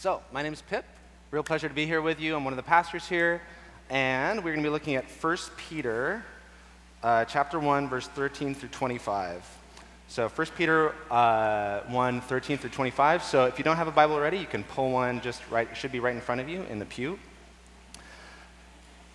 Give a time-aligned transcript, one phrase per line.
[0.00, 0.84] So, my name is Pip.
[1.32, 2.36] Real pleasure to be here with you.
[2.36, 3.42] I'm one of the pastors here,
[3.90, 6.24] and we're going to be looking at 1 Peter
[7.02, 9.44] uh, chapter 1, verse 13 through 25.
[10.06, 13.24] So 1 Peter uh, 1, 13 through 25.
[13.24, 15.76] So if you don't have a Bible already, you can pull one just right, it
[15.76, 17.18] should be right in front of you in the pew.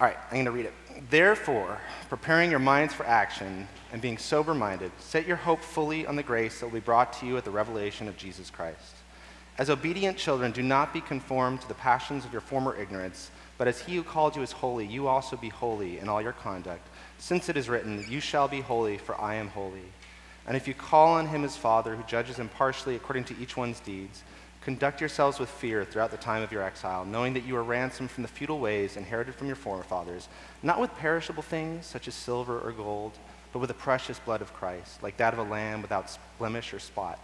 [0.02, 0.74] All right, I'm going to read it.
[1.10, 1.80] Therefore,
[2.10, 6.24] preparing your minds for action and being sober minded, set your hope fully on the
[6.24, 8.96] grace that will be brought to you at the revelation of Jesus Christ.
[9.58, 13.30] As obedient children, do not be conformed to the passions of your former ignorance,
[13.60, 16.32] but as he who called you is holy, you also be holy in all your
[16.34, 16.88] conduct,
[17.20, 19.92] since it is written, You shall be holy, for I am holy.
[20.48, 23.80] And if you call on him as Father, who judges impartially according to each one's
[23.80, 24.24] deeds,
[24.62, 28.10] conduct yourselves with fear throughout the time of your exile, knowing that you are ransomed
[28.10, 30.30] from the futile ways inherited from your forefathers,
[30.64, 33.12] not with perishable things such as silver or gold,
[33.52, 36.80] but with the precious blood of Christ, like that of a lamb without blemish or
[36.80, 37.20] spot.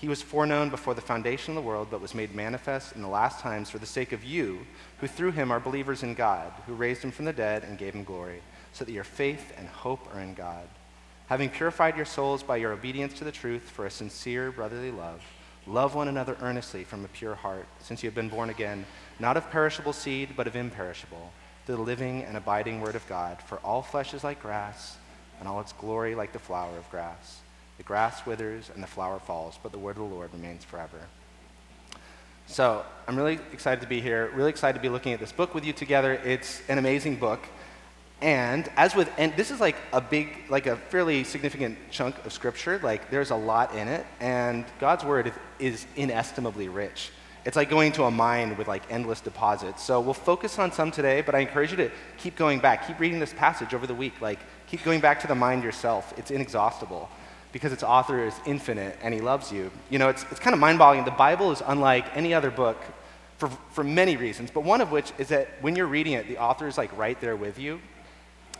[0.00, 3.08] He was foreknown before the foundation of the world, but was made manifest in the
[3.08, 4.66] last times for the sake of you,
[4.96, 7.92] who through him are believers in God, who raised him from the dead and gave
[7.92, 8.40] him glory,
[8.72, 10.66] so that your faith and hope are in God.
[11.26, 15.22] Having purified your souls by your obedience to the truth for a sincere brotherly love,
[15.66, 18.86] love one another earnestly from a pure heart, since you have been born again,
[19.18, 21.30] not of perishable seed, but of imperishable,
[21.66, 23.42] through the living and abiding word of God.
[23.42, 24.96] For all flesh is like grass,
[25.38, 27.40] and all its glory like the flower of grass.
[27.80, 30.98] The grass withers and the flower falls, but the word of the Lord remains forever.
[32.46, 35.54] So I'm really excited to be here, really excited to be looking at this book
[35.54, 36.12] with you together.
[36.22, 37.42] It's an amazing book.
[38.20, 42.34] And as with, and this is like a big, like a fairly significant chunk of
[42.34, 42.78] scripture.
[42.82, 47.10] Like there's a lot in it, and God's word is inestimably rich.
[47.46, 49.82] It's like going to a mine with like endless deposits.
[49.82, 53.00] So we'll focus on some today, but I encourage you to keep going back, keep
[53.00, 54.20] reading this passage over the week.
[54.20, 56.12] Like keep going back to the mind yourself.
[56.18, 57.08] It's inexhaustible
[57.52, 59.70] because its author is infinite and he loves you.
[59.90, 61.04] You know, it's, it's kind of mind boggling.
[61.04, 62.76] The Bible is unlike any other book
[63.38, 66.38] for, for many reasons, but one of which is that when you're reading it, the
[66.38, 67.80] author is like right there with you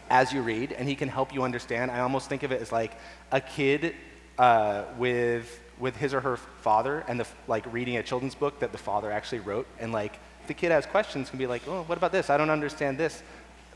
[0.08, 1.90] as you read, and he can help you understand.
[1.90, 2.92] I almost think of it as like
[3.30, 3.94] a kid
[4.38, 8.72] uh, with, with his or her father and the, like reading a children's book that
[8.72, 10.18] the father actually wrote, and like
[10.48, 12.28] the kid has questions, can be like, oh, what about this?
[12.28, 13.22] I don't understand this.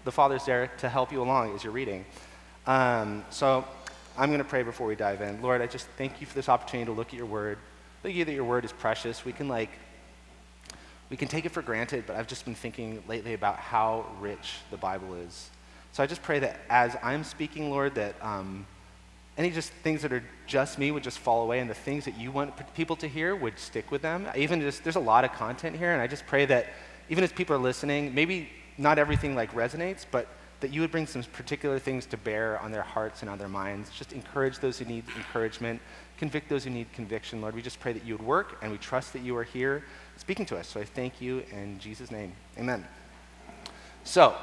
[0.04, 2.04] The father's there to help you along as you're reading.
[2.66, 3.64] Um, so
[4.16, 5.42] I'm going to pray before we dive in.
[5.42, 7.58] Lord, I just thank you for this opportunity to look at your word.
[8.02, 9.24] Thank you that your word is precious.
[9.24, 9.70] We can like
[11.10, 14.54] we can take it for granted, but I've just been thinking lately about how rich
[14.70, 15.50] the Bible is.
[15.92, 18.66] So I just pray that as I'm speaking, Lord, that um,
[19.36, 22.16] any just things that are just me would just fall away, and the things that
[22.16, 24.26] you want people to hear would stick with them.
[24.36, 26.66] Even just there's a lot of content here, and I just pray that
[27.08, 28.48] even as people are listening, maybe
[28.78, 30.28] not everything like resonates, but
[30.60, 33.48] that you would bring some particular things to bear on their hearts and on their
[33.48, 33.90] minds.
[33.90, 35.80] Just encourage those who need encouragement,
[36.18, 37.40] convict those who need conviction.
[37.40, 39.84] Lord, we just pray that you would work, and we trust that you are here
[40.16, 40.68] speaking to us.
[40.68, 42.32] So I thank you in Jesus' name.
[42.58, 42.86] Amen.
[44.04, 44.34] So,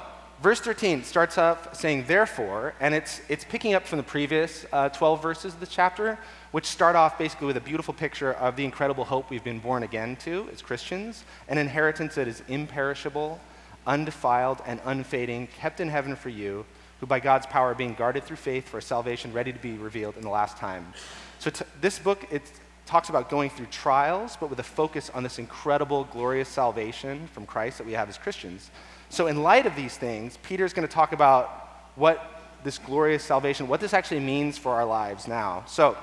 [0.42, 4.90] verse 13 starts off saying, therefore, and it's, it's picking up from the previous uh,
[4.90, 6.18] 12 verses of the chapter,
[6.52, 9.84] which start off basically with a beautiful picture of the incredible hope we've been born
[9.84, 13.40] again to as Christians, an inheritance that is imperishable
[13.86, 16.66] undefiled and unfading, kept in heaven for you,
[17.00, 19.74] who by God's power are being guarded through faith for a salvation ready to be
[19.74, 20.94] revealed in the last time.
[21.40, 22.44] So t- this book, it
[22.86, 27.46] talks about going through trials, but with a focus on this incredible, glorious salvation from
[27.46, 28.69] Christ that we have as Christians.
[29.09, 31.50] So in light of these things, Peter's going to talk about
[31.96, 35.63] what this glorious salvation, what this actually means for our lives now.
[35.68, 35.98] So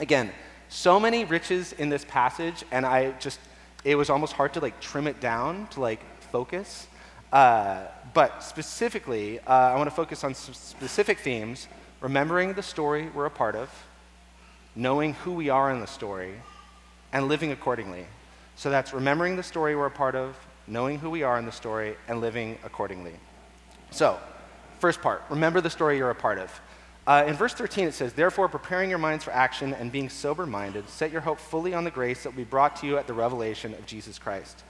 [0.00, 0.32] again,
[0.68, 3.38] so many riches in this passage, and I just,
[3.84, 6.00] it was almost hard to like trim it down to like
[6.32, 6.88] focus.
[7.34, 11.66] Uh, but specifically, uh, I want to focus on some specific themes
[12.00, 13.68] remembering the story we're a part of,
[14.76, 16.34] knowing who we are in the story,
[17.12, 18.06] and living accordingly.
[18.54, 20.36] So that's remembering the story we're a part of,
[20.68, 23.14] knowing who we are in the story, and living accordingly.
[23.90, 24.16] So,
[24.78, 26.60] first part remember the story you're a part of.
[27.04, 30.46] Uh, in verse 13, it says, Therefore, preparing your minds for action and being sober
[30.46, 33.08] minded, set your hope fully on the grace that will be brought to you at
[33.08, 34.62] the revelation of Jesus Christ.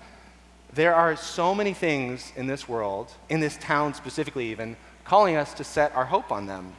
[0.75, 5.55] There are so many things in this world, in this town specifically, even, calling us
[5.55, 6.73] to set our hope on them.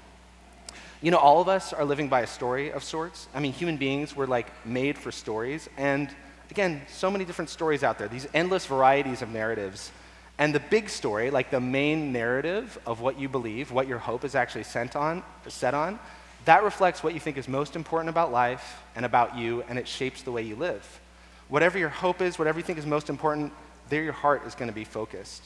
[1.01, 3.30] You know, all of us are living by a story of sorts.
[3.33, 5.69] I mean, human beings were like made for stories.
[5.77, 6.13] And
[6.51, 9.92] again, so many different stories out there, these endless varieties of narratives.
[10.38, 14.25] And the big story, like the main narrative of what you believe, what your hope
[14.25, 16.00] is actually sent on, set on,
[16.44, 19.88] that reflects what you think is most important about life and about you, and it
[19.88, 21.00] shapes the way you live.
[21.48, 23.53] Whatever your hope is, whatever you think is most important,
[23.89, 25.43] there your heart is going to be focused.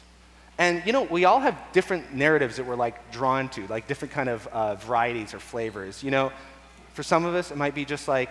[0.58, 4.14] And you know, we all have different narratives that we're like drawn to, like different
[4.14, 6.04] kind of uh, varieties or flavors.
[6.04, 6.32] You know,
[6.94, 8.30] for some of us, it might be just like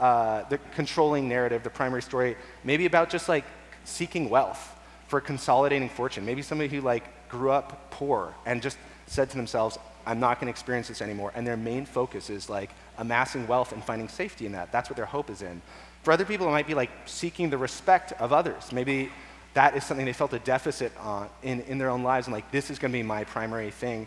[0.00, 3.44] uh, the controlling narrative, the primary story, maybe about just like
[3.84, 4.76] seeking wealth
[5.06, 6.26] for consolidating fortune.
[6.26, 10.46] Maybe somebody who like grew up poor and just said to themselves, I'm not going
[10.46, 11.32] to experience this anymore.
[11.34, 14.72] And their main focus is like amassing wealth and finding safety in that.
[14.72, 15.62] That's what their hope is in.
[16.02, 18.72] For other people, it might be like seeking the respect of others.
[18.72, 19.10] Maybe
[19.54, 22.50] that is something they felt a deficit on in, in their own lives, and like,
[22.50, 24.06] this is going to be my primary thing.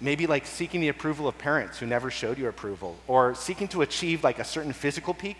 [0.00, 3.82] Maybe like seeking the approval of parents who never showed you approval, or seeking to
[3.82, 5.36] achieve like a certain physical peak,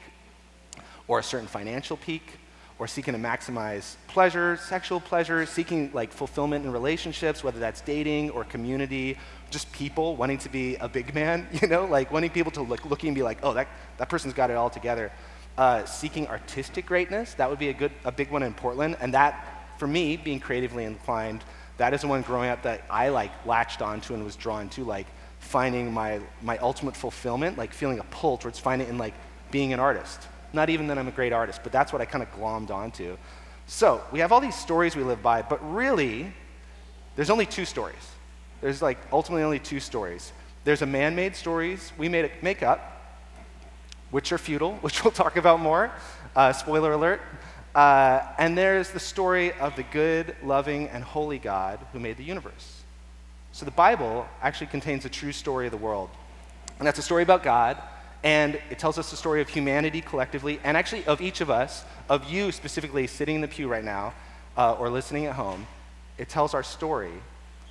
[1.08, 2.38] or a certain financial peak,
[2.78, 8.30] or seeking to maximize pleasure, sexual pleasure, seeking like fulfillment in relationships, whether that's dating
[8.30, 9.16] or community,
[9.50, 12.84] just people wanting to be a big man, you know, like wanting people to look,
[12.84, 15.10] looking and be like, oh, that, that person's got it all together.
[15.58, 18.94] Uh, seeking artistic greatness, that would be a good, a big one in Portland.
[19.00, 21.42] And that, for me, being creatively inclined,
[21.78, 24.84] that is the one growing up that I like latched onto and was drawn to,
[24.84, 25.06] like
[25.38, 29.14] finding my, my ultimate fulfillment, like feeling a pull towards finding it in like
[29.50, 30.28] being an artist.
[30.52, 33.16] Not even that I'm a great artist, but that's what I kind of glommed onto.
[33.66, 36.32] So we have all these stories we live by, but really,
[37.14, 37.94] there's only two stories.
[38.60, 40.32] There's like ultimately only two stories.
[40.64, 42.95] There's a man-made stories we made, make up,
[44.10, 45.90] which are futile, which we'll talk about more.
[46.34, 47.20] Uh, spoiler alert.
[47.74, 52.24] Uh, and there's the story of the good, loving, and holy God who made the
[52.24, 52.82] universe.
[53.52, 56.10] So the Bible actually contains a true story of the world.
[56.78, 57.78] And that's a story about God,
[58.22, 61.84] and it tells us the story of humanity collectively, and actually of each of us,
[62.08, 64.14] of you specifically sitting in the pew right now
[64.56, 65.66] uh, or listening at home.
[66.18, 67.12] It tells our story,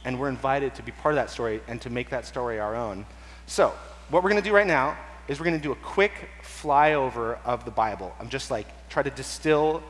[0.06, 2.76] and we're invited to be part of that story and to make that story our
[2.76, 3.06] own.
[3.48, 3.74] So,
[4.10, 4.98] what we're going to do right now
[5.28, 8.14] is we're going to do a quick flyover of the Bible.
[8.20, 9.82] I'm just like try to distill,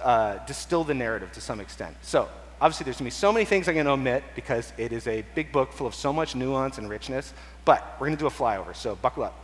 [0.00, 1.96] uh, distill the narrative to some extent.
[2.02, 2.28] So
[2.60, 5.06] obviously there's going to be so many things I'm going to omit because it is
[5.06, 7.32] a big book full of so much nuance and richness.
[7.64, 8.74] But we're going to do a flyover.
[8.74, 9.38] So buckle up.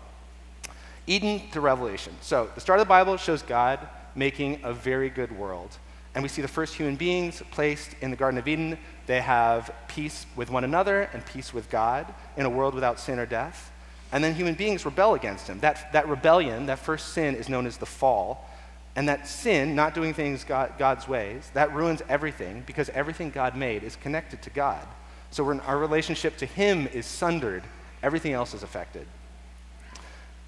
[1.06, 2.15] Eden to Revelation.
[2.21, 3.81] So the start of the Bible shows God
[4.15, 5.76] making a very good world.
[6.15, 8.79] And we see the first human beings placed in the Garden of Eden.
[9.06, 13.19] They have peace with one another and peace with God in a world without sin
[13.19, 13.73] or death.
[14.14, 15.58] And then human beings rebel against him.
[15.58, 18.49] That, that rebellion, that first sin, is known as the fall.
[18.94, 23.56] And that sin, not doing things God, God's ways, that ruins everything because everything God
[23.56, 24.87] made is connected to God.
[25.32, 27.64] So when our relationship to Him is sundered,
[28.05, 29.05] everything else is affected.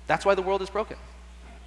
[0.06, 0.96] That's why the world is broken.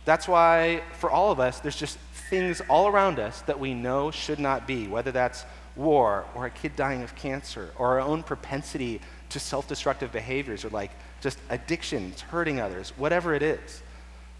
[0.06, 1.98] That's why, for all of us, there's just
[2.30, 5.44] things all around us that we know should not be, whether that's
[5.76, 9.02] war or a kid dying of cancer or our own propensity
[9.32, 13.82] to self destructive behaviors or like just addictions, hurting others, whatever it is.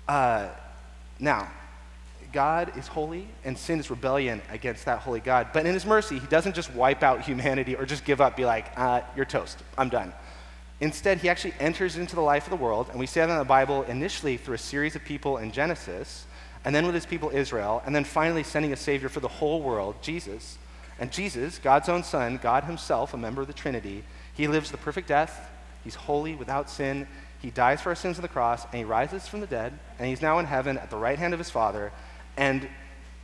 [0.08, 0.50] Uh,
[1.20, 1.50] now,
[2.32, 5.48] God is holy, and sin is rebellion against that holy God.
[5.54, 8.46] But in His mercy, He doesn't just wipe out humanity or just give up, be
[8.46, 10.14] like, uh, you're toast, I'm done.
[10.80, 13.38] Instead, He actually enters into the life of the world, and we see that in
[13.38, 16.26] the Bible initially through a series of people in Genesis,
[16.64, 19.62] and then with His people Israel, and then finally sending a Savior for the whole
[19.62, 20.58] world, Jesus.
[21.00, 24.04] And Jesus, God's own Son, God Himself, a member of the Trinity,
[24.34, 25.50] He lives the perfect death,
[25.84, 27.08] He's holy, without sin.
[27.42, 30.08] He dies for our sins on the cross, and he rises from the dead, and
[30.08, 31.92] he's now in heaven at the right hand of his Father.
[32.38, 32.68] And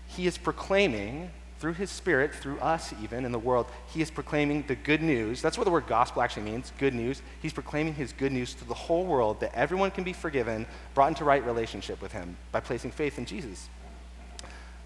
[0.07, 4.63] he is proclaiming, through his Spirit, through us even in the world, he is proclaiming
[4.67, 5.41] the good news.
[5.41, 7.21] That's what the word gospel actually means good news.
[7.41, 11.09] He's proclaiming his good news to the whole world that everyone can be forgiven, brought
[11.09, 13.69] into right relationship with him by placing faith in Jesus.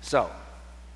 [0.01, 0.29] So,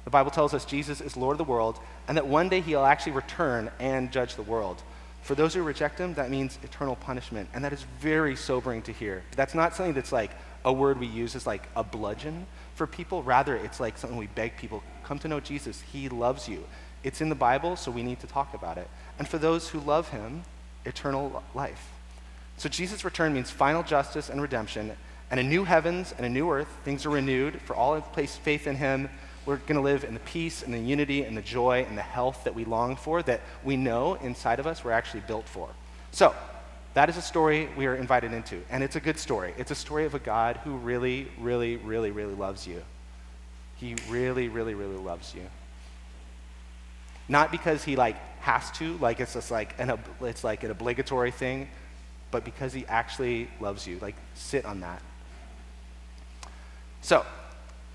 [0.05, 2.85] the Bible tells us Jesus is Lord of the world, and that one day he'll
[2.85, 4.81] actually return and judge the world.
[5.23, 7.49] For those who reject him, that means eternal punishment.
[7.53, 9.23] And that is very sobering to hear.
[9.35, 10.31] That's not something that's like
[10.65, 13.23] a word we use as like a bludgeon for people.
[13.23, 15.81] Rather, it's like something we beg people come to know Jesus.
[15.91, 16.63] He loves you.
[17.03, 18.89] It's in the Bible, so we need to talk about it.
[19.19, 20.43] And for those who love him,
[20.85, 21.91] eternal life.
[22.57, 24.95] So Jesus' return means final justice and redemption,
[25.29, 26.69] and a new heavens and a new earth.
[26.83, 29.09] Things are renewed for all who place faith in him
[29.45, 32.01] we're going to live in the peace and the unity and the joy and the
[32.01, 35.69] health that we long for, that we know inside of us we're actually built for.
[36.11, 36.33] So,
[36.93, 38.61] that is a story we are invited into.
[38.69, 39.53] And it's a good story.
[39.57, 42.83] It's a story of a God who really, really, really, really loves you.
[43.77, 45.41] He really, really, really loves you.
[47.27, 51.31] Not because he like has to, like it's just like an it's like an obligatory
[51.31, 51.67] thing,
[52.29, 53.97] but because he actually loves you.
[53.99, 55.01] Like sit on that.
[57.01, 57.25] So,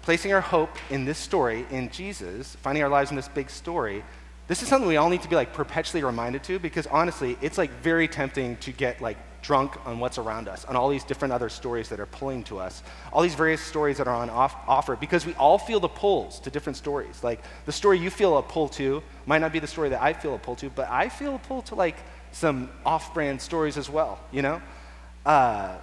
[0.08, 4.02] placing our hope in this story, in Jesus, finding our lives in this big story,
[4.46, 7.58] this is something we all need to be like perpetually reminded to because honestly, it's
[7.58, 11.34] like very tempting to get like drunk on what's around us, on all these different
[11.34, 14.56] other stories that are pulling to us, all these various stories that are on off-
[14.66, 17.22] offer, because we all feel the pulls to different stories.
[17.22, 20.14] Like the story you feel a pull to might not be the story that I
[20.14, 21.96] feel a pull to, but I feel a pull to like
[22.32, 24.62] some off brand stories as well, you know?
[25.26, 25.76] Uh,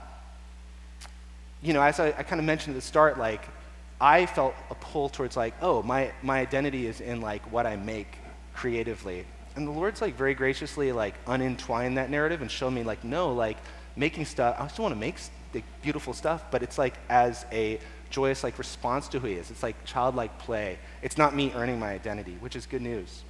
[1.62, 3.48] you know, as I, I kind of mentioned at the start, like,
[4.00, 7.76] I felt a pull towards, like, oh, my, my identity is in, like, what I
[7.78, 8.18] make
[8.54, 9.26] creatively.
[9.56, 13.34] And the Lord's, like, very graciously, like, unentwined that narrative and showed me, like, no,
[13.34, 13.58] like,
[13.96, 15.16] making stuff, I still want to make
[15.54, 19.50] like, beautiful stuff, but it's, like, as a joyous, like, response to who He is.
[19.50, 20.78] It's, like, childlike play.
[21.02, 23.24] It's not me earning my identity, which is good news.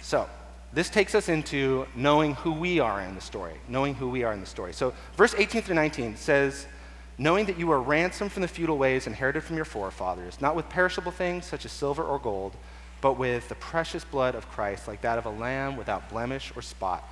[0.00, 0.28] So,
[0.72, 4.32] this takes us into knowing who we are in the story, knowing who we are
[4.32, 4.72] in the story.
[4.72, 6.66] So, verse 18 through 19 says,
[7.18, 10.68] knowing that you were ransomed from the futile ways inherited from your forefathers, not with
[10.68, 12.54] perishable things such as silver or gold,
[13.00, 16.62] but with the precious blood of Christ, like that of a lamb without blemish or
[16.62, 17.04] spot.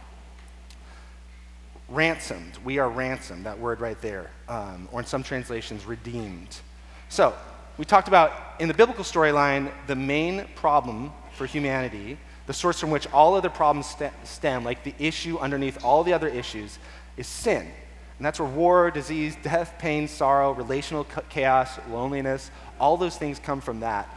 [1.88, 2.58] Ransomed.
[2.64, 4.30] We are ransomed, that word right there.
[4.48, 6.56] Um, or in some translations, redeemed.
[7.08, 7.34] So,
[7.76, 12.90] we talked about in the biblical storyline, the main problem for humanity, the source from
[12.90, 16.78] which all other problems st- stem, like the issue underneath all the other issues,
[17.16, 17.66] is sin.
[18.18, 23.60] And that's where war, disease, death, pain, sorrow, relational chaos, loneliness, all those things come
[23.60, 24.08] from that.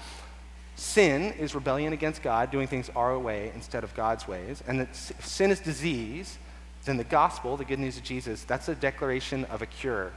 [0.75, 4.63] Sin is rebellion against God, doing things our way instead of God's ways.
[4.67, 6.37] And that if sin is disease,
[6.85, 10.11] then the gospel, the good news of Jesus, that's a declaration of a cure.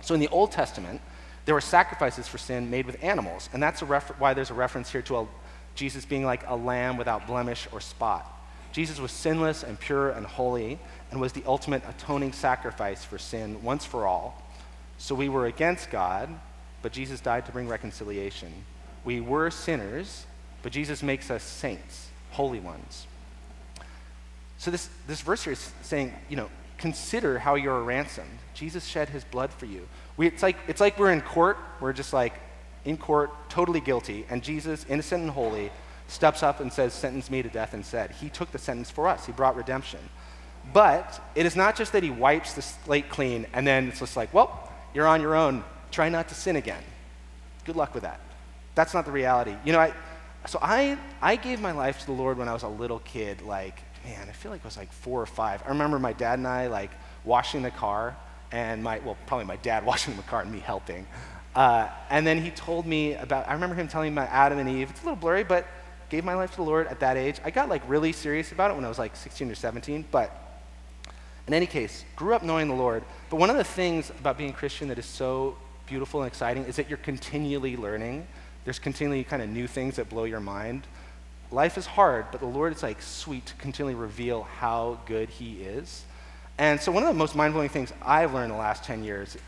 [0.00, 1.00] So in the Old Testament,
[1.44, 3.50] there were sacrifices for sin made with animals.
[3.52, 5.26] And that's why there's a reference here to a,
[5.74, 8.41] Jesus being like a lamb without blemish or spot.
[8.72, 10.78] Jesus was sinless and pure and holy
[11.10, 14.42] and was the ultimate atoning sacrifice for sin once for all.
[14.98, 16.28] So we were against God,
[16.80, 18.52] but Jesus died to bring reconciliation.
[19.04, 20.26] We were sinners,
[20.62, 23.06] but Jesus makes us saints, holy ones.
[24.58, 26.48] So this, this verse here is saying, you know,
[26.78, 28.38] consider how you're ransomed.
[28.54, 29.86] Jesus shed his blood for you.
[30.16, 31.58] We, it's, like, it's like we're in court.
[31.80, 32.34] We're just like
[32.84, 35.70] in court, totally guilty, and Jesus, innocent and holy,
[36.12, 38.10] steps up and says, Sentence me to death instead.
[38.12, 40.00] He took the sentence for us, he brought redemption.
[40.72, 44.16] But it is not just that he wipes the slate clean and then it's just
[44.16, 45.64] like, Well, you're on your own.
[45.90, 46.82] Try not to sin again.
[47.64, 48.20] Good luck with that.
[48.74, 49.54] That's not the reality.
[49.64, 49.92] You know, I,
[50.46, 53.42] so I, I gave my life to the Lord when I was a little kid,
[53.42, 55.62] like, man, I feel like I was like four or five.
[55.64, 56.90] I remember my dad and I, like,
[57.24, 58.16] washing the car,
[58.50, 61.06] and my, well, probably my dad washing the car and me helping.
[61.54, 64.68] Uh, and then he told me about, I remember him telling me about Adam and
[64.68, 64.90] Eve.
[64.90, 65.66] It's a little blurry, but
[66.12, 67.40] gave my life to the Lord at that age.
[67.42, 70.30] I got like really serious about it when I was like 16 or 17, but
[71.48, 73.02] in any case, grew up knowing the Lord.
[73.30, 76.76] But one of the things about being Christian that is so beautiful and exciting is
[76.76, 78.26] that you're continually learning.
[78.64, 80.86] There's continually kind of new things that blow your mind.
[81.50, 85.62] Life is hard, but the Lord is like sweet to continually reveal how good He
[85.62, 86.04] is.
[86.58, 89.02] And so, one of the most mind blowing things I've learned in the last 10
[89.02, 89.38] years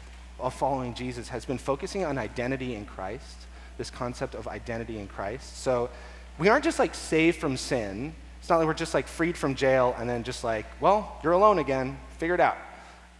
[0.41, 3.37] of following Jesus has been focusing on identity in Christ,
[3.77, 5.59] this concept of identity in Christ.
[5.59, 5.91] So,
[6.39, 8.15] we aren't just like saved from sin.
[8.41, 11.33] It's not like we're just like freed from jail and then just like, well, you're
[11.33, 12.57] alone again, figure it out.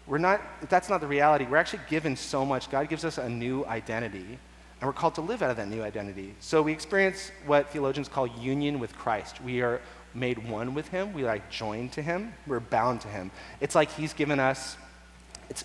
[0.07, 1.47] We're not, that's not the reality.
[1.49, 2.71] We're actually given so much.
[2.71, 4.39] God gives us a new identity,
[4.81, 6.35] and we're called to live out of that new identity.
[6.41, 9.41] So we experience what theologians call union with Christ.
[9.41, 9.81] We are
[10.13, 13.31] made one with Him, we like joined to Him, we're bound to Him.
[13.61, 14.77] It's like He's given us,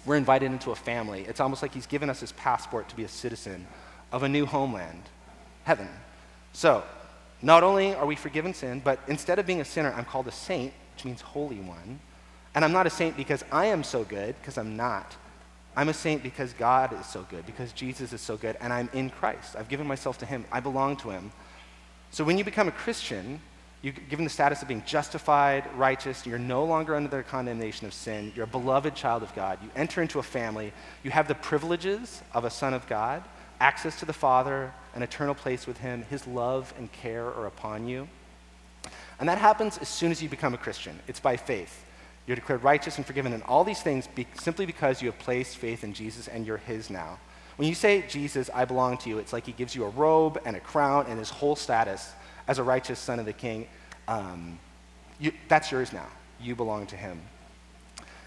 [0.05, 1.25] we're invited into a family.
[1.27, 3.67] It's almost like He's given us His passport to be a citizen
[4.11, 5.03] of a new homeland,
[5.65, 5.89] heaven.
[6.53, 6.83] So
[7.41, 10.31] not only are we forgiven sin, but instead of being a sinner, I'm called a
[10.31, 11.99] saint, which means holy one.
[12.55, 15.15] And I'm not a saint because I am so good, because I'm not.
[15.75, 18.89] I'm a saint because God is so good, because Jesus is so good, and I'm
[18.93, 19.55] in Christ.
[19.55, 20.45] I've given myself to Him.
[20.51, 21.31] I belong to Him.
[22.11, 23.39] So when you become a Christian,
[23.81, 26.25] you're given the status of being justified, righteous.
[26.25, 28.33] You're no longer under the condemnation of sin.
[28.35, 29.59] You're a beloved child of God.
[29.63, 30.73] You enter into a family.
[31.03, 33.23] You have the privileges of a son of God
[33.61, 36.03] access to the Father, an eternal place with Him.
[36.09, 38.09] His love and care are upon you.
[39.17, 40.99] And that happens as soon as you become a Christian.
[41.07, 41.85] It's by faith.
[42.27, 45.55] You're declared righteous and forgiven in all these things be- simply because you have placed
[45.55, 47.17] faith in Jesus and you're His now.
[47.55, 50.41] When you say, Jesus, I belong to you, it's like He gives you a robe
[50.43, 52.11] and a crown and His whole status
[52.49, 53.67] as a righteous son of the King.
[54.09, 54.59] Um,
[55.17, 56.07] you, that's yours now.
[56.41, 57.21] You belong to Him.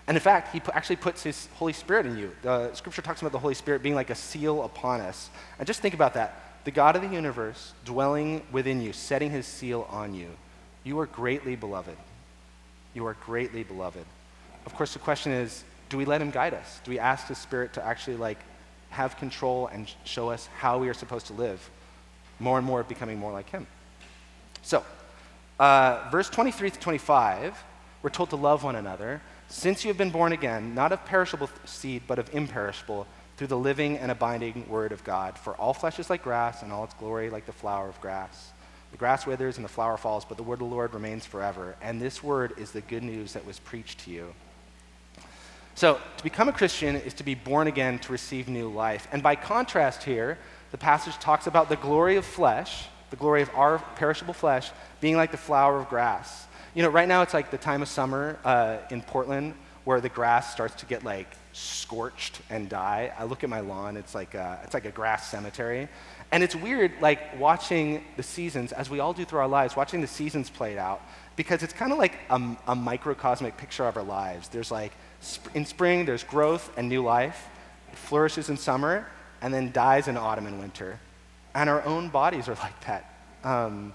[0.06, 2.32] And in fact, he actually puts his Holy Spirit in you.
[2.42, 5.30] The scripture talks about the Holy Spirit being like a seal upon us.
[5.58, 6.51] And just think about that.
[6.64, 10.28] The God of the universe dwelling within you, setting his seal on you.
[10.84, 11.96] You are greatly beloved.
[12.94, 14.04] You are greatly beloved.
[14.66, 16.80] Of course, the question is do we let him guide us?
[16.84, 18.38] Do we ask the spirit to actually like
[18.90, 21.68] have control and show us how we are supposed to live?
[22.38, 23.66] More and more becoming more like him.
[24.62, 24.84] So,
[25.60, 27.62] uh, verse 23 to 25,
[28.02, 31.50] we're told to love one another since you have been born again, not of perishable
[31.66, 33.06] seed, but of imperishable,
[33.42, 35.36] through the living and abiding word of God.
[35.36, 38.52] For all flesh is like grass, and all its glory like the flower of grass.
[38.92, 41.74] The grass withers and the flower falls, but the word of the Lord remains forever.
[41.82, 44.32] And this word is the good news that was preached to you.
[45.74, 49.08] So, to become a Christian is to be born again to receive new life.
[49.10, 50.38] And by contrast, here,
[50.70, 54.70] the passage talks about the glory of flesh, the glory of our perishable flesh,
[55.00, 56.46] being like the flower of grass.
[56.74, 60.08] You know, right now it's like the time of summer uh, in Portland where the
[60.08, 63.12] grass starts to get like scorched and die.
[63.18, 65.88] I look at my lawn, it's like a, it's like a grass cemetery.
[66.30, 70.00] And it's weird, like watching the seasons, as we all do through our lives, watching
[70.00, 71.02] the seasons played out,
[71.36, 74.48] because it's kind of like a, a, microcosmic picture of our lives.
[74.48, 77.48] There's like, sp- in spring, there's growth and new life.
[77.90, 79.06] It flourishes in summer
[79.42, 80.98] and then dies in autumn and winter.
[81.54, 83.14] And our own bodies are like that.
[83.44, 83.92] Um,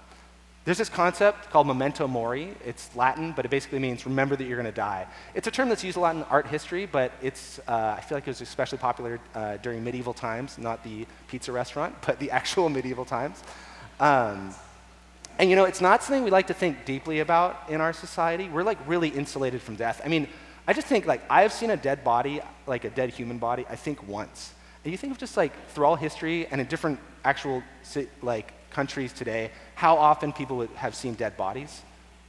[0.68, 2.50] there's this concept called memento mori.
[2.62, 5.06] It's Latin, but it basically means remember that you're going to die.
[5.34, 8.18] It's a term that's used a lot in art history, but it's, uh, I feel
[8.18, 12.30] like it was especially popular uh, during medieval times, not the pizza restaurant, but the
[12.30, 13.42] actual medieval times.
[13.98, 14.54] Um,
[15.38, 18.50] and you know, it's not something we like to think deeply about in our society.
[18.50, 20.02] We're like really insulated from death.
[20.04, 20.28] I mean,
[20.66, 23.76] I just think like I've seen a dead body, like a dead human body, I
[23.76, 24.52] think once.
[24.84, 27.62] And you think of just like through all history and in different actual
[28.20, 31.82] like countries today, how often people have seen dead bodies.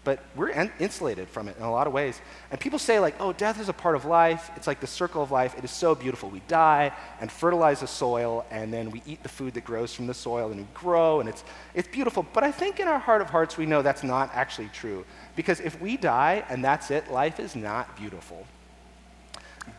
[0.03, 2.19] But we're in- insulated from it in a lot of ways.
[2.49, 4.49] And people say, like, oh, death is a part of life.
[4.55, 5.55] It's like the circle of life.
[5.59, 6.27] It is so beautiful.
[6.31, 6.91] We die
[7.21, 10.49] and fertilize the soil, and then we eat the food that grows from the soil,
[10.49, 11.43] and we grow, and it's,
[11.75, 12.25] it's beautiful.
[12.33, 15.05] But I think in our heart of hearts, we know that's not actually true.
[15.35, 18.47] Because if we die and that's it, life is not beautiful.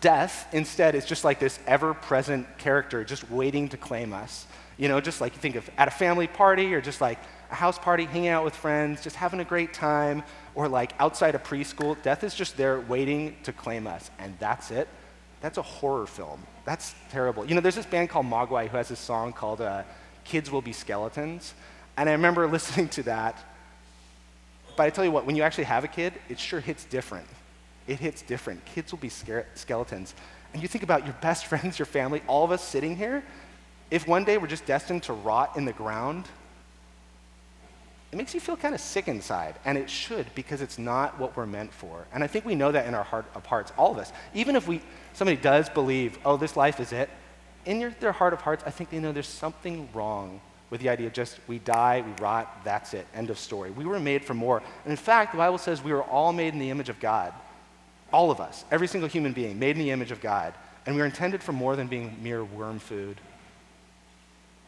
[0.01, 4.47] Death, instead, is just like this ever present character just waiting to claim us.
[4.81, 7.19] You know, just like you think of at a family party or just like
[7.51, 10.23] a house party, hanging out with friends, just having a great time,
[10.55, 12.01] or like outside a preschool.
[12.03, 14.89] Death is just there waiting to claim us, and that's it.
[15.43, 16.43] That's a horror film.
[16.65, 17.45] That's terrible.
[17.45, 19.83] You know, there's this band called Mogwai who has this song called uh,
[20.25, 21.53] Kids Will Be Skeletons.
[21.99, 23.37] And I remember listening to that.
[24.77, 27.27] But I tell you what, when you actually have a kid, it sure hits different.
[27.87, 28.65] It hits different.
[28.65, 30.15] Kids will be skeletons.
[30.55, 33.23] And you think about your best friends, your family, all of us sitting here,
[33.91, 36.27] if one day we're just destined to rot in the ground,
[38.13, 41.37] it makes you feel kind of sick inside, and it should because it's not what
[41.37, 42.07] we're meant for.
[42.13, 44.13] And I think we know that in our heart of hearts, all of us.
[44.35, 44.81] Even if we,
[45.13, 47.09] somebody does believe, oh, this life is it,
[47.67, 50.89] in your, their heart of hearts, I think they know there's something wrong with the
[50.89, 53.71] idea of just we die, we rot, that's it, end of story.
[53.71, 54.59] We were made for more.
[54.85, 57.33] And in fact, the Bible says we were all made in the image of God.
[58.13, 60.55] All of us, every single human being, made in the image of God.
[60.87, 63.21] And we are intended for more than being mere worm food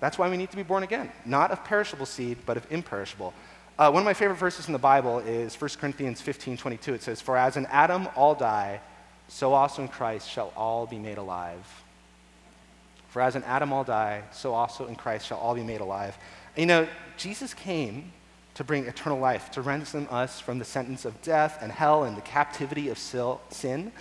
[0.03, 3.33] that's why we need to be born again, not of perishable seed, but of imperishable.
[3.79, 6.95] Uh, one of my favorite verses in the Bible is 1 Corinthians 15 22.
[6.95, 8.81] It says, For as in Adam all die,
[9.29, 11.65] so also in Christ shall all be made alive.
[13.11, 16.19] For as in Adam all die, so also in Christ shall all be made alive.
[16.57, 18.11] You know, Jesus came
[18.55, 22.17] to bring eternal life, to ransom us from the sentence of death and hell and
[22.17, 23.93] the captivity of sin.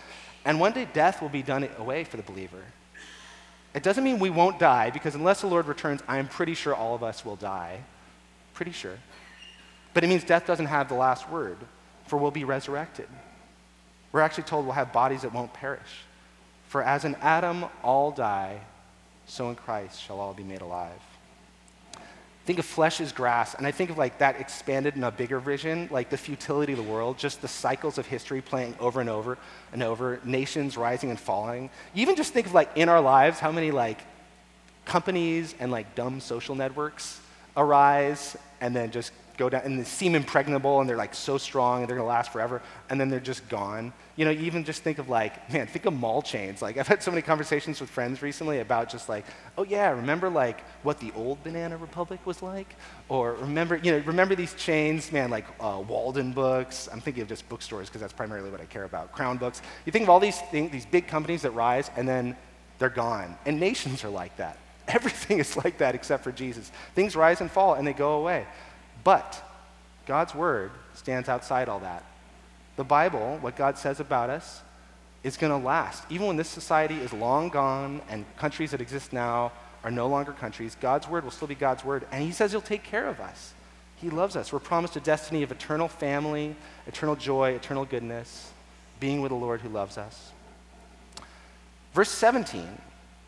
[0.45, 2.63] And one day death will be done away for the believer.
[3.73, 6.93] It doesn't mean we won't die, because unless the Lord returns, I'm pretty sure all
[6.93, 7.83] of us will die.
[8.53, 8.97] Pretty sure.
[9.93, 11.57] But it means death doesn't have the last word,
[12.05, 13.07] for we'll be resurrected.
[14.11, 16.05] We're actually told we'll have bodies that won't perish.
[16.67, 18.61] For as in Adam all die,
[19.25, 21.10] so in Christ shall all be made alive
[22.45, 25.39] think of flesh as grass, and I think of like that expanded in a bigger
[25.39, 29.09] vision, like the futility of the world, just the cycles of history playing over and
[29.09, 29.37] over
[29.71, 31.69] and over, nations rising and falling.
[31.93, 33.99] You even just think of like in our lives how many like
[34.85, 37.21] companies and like dumb social networks
[37.55, 41.81] arise and then just go down and they seem impregnable and they're like so strong
[41.81, 43.93] and they're going to last forever and then they're just gone.
[44.15, 46.61] You know you even just think of like man think of mall chains.
[46.61, 49.25] Like i've had so many conversations with friends recently about just like
[49.57, 52.75] oh yeah remember like what the old banana republic was like?
[53.09, 56.89] Or remember you know remember these chains man like uh, walden books?
[56.91, 59.61] I'm thinking of just bookstores because that's primarily what i care about crown books.
[59.85, 62.35] You think of all these things these big companies that rise and then
[62.79, 63.37] they're gone.
[63.45, 64.57] And nations are like that.
[64.87, 66.71] Everything is like that except for jesus.
[66.95, 68.45] Things rise and fall and they go away
[69.03, 69.41] but
[70.05, 72.03] God's word stands outside all that.
[72.75, 74.61] The Bible, what God says about us,
[75.23, 76.03] is going to last.
[76.09, 79.51] Even when this society is long gone and countries that exist now
[79.83, 82.07] are no longer countries, God's word will still be God's word.
[82.11, 83.53] And He says He'll take care of us.
[83.97, 84.51] He loves us.
[84.51, 86.55] We're promised a destiny of eternal family,
[86.87, 88.51] eternal joy, eternal goodness,
[88.99, 90.31] being with the Lord who loves us.
[91.93, 92.67] Verse 17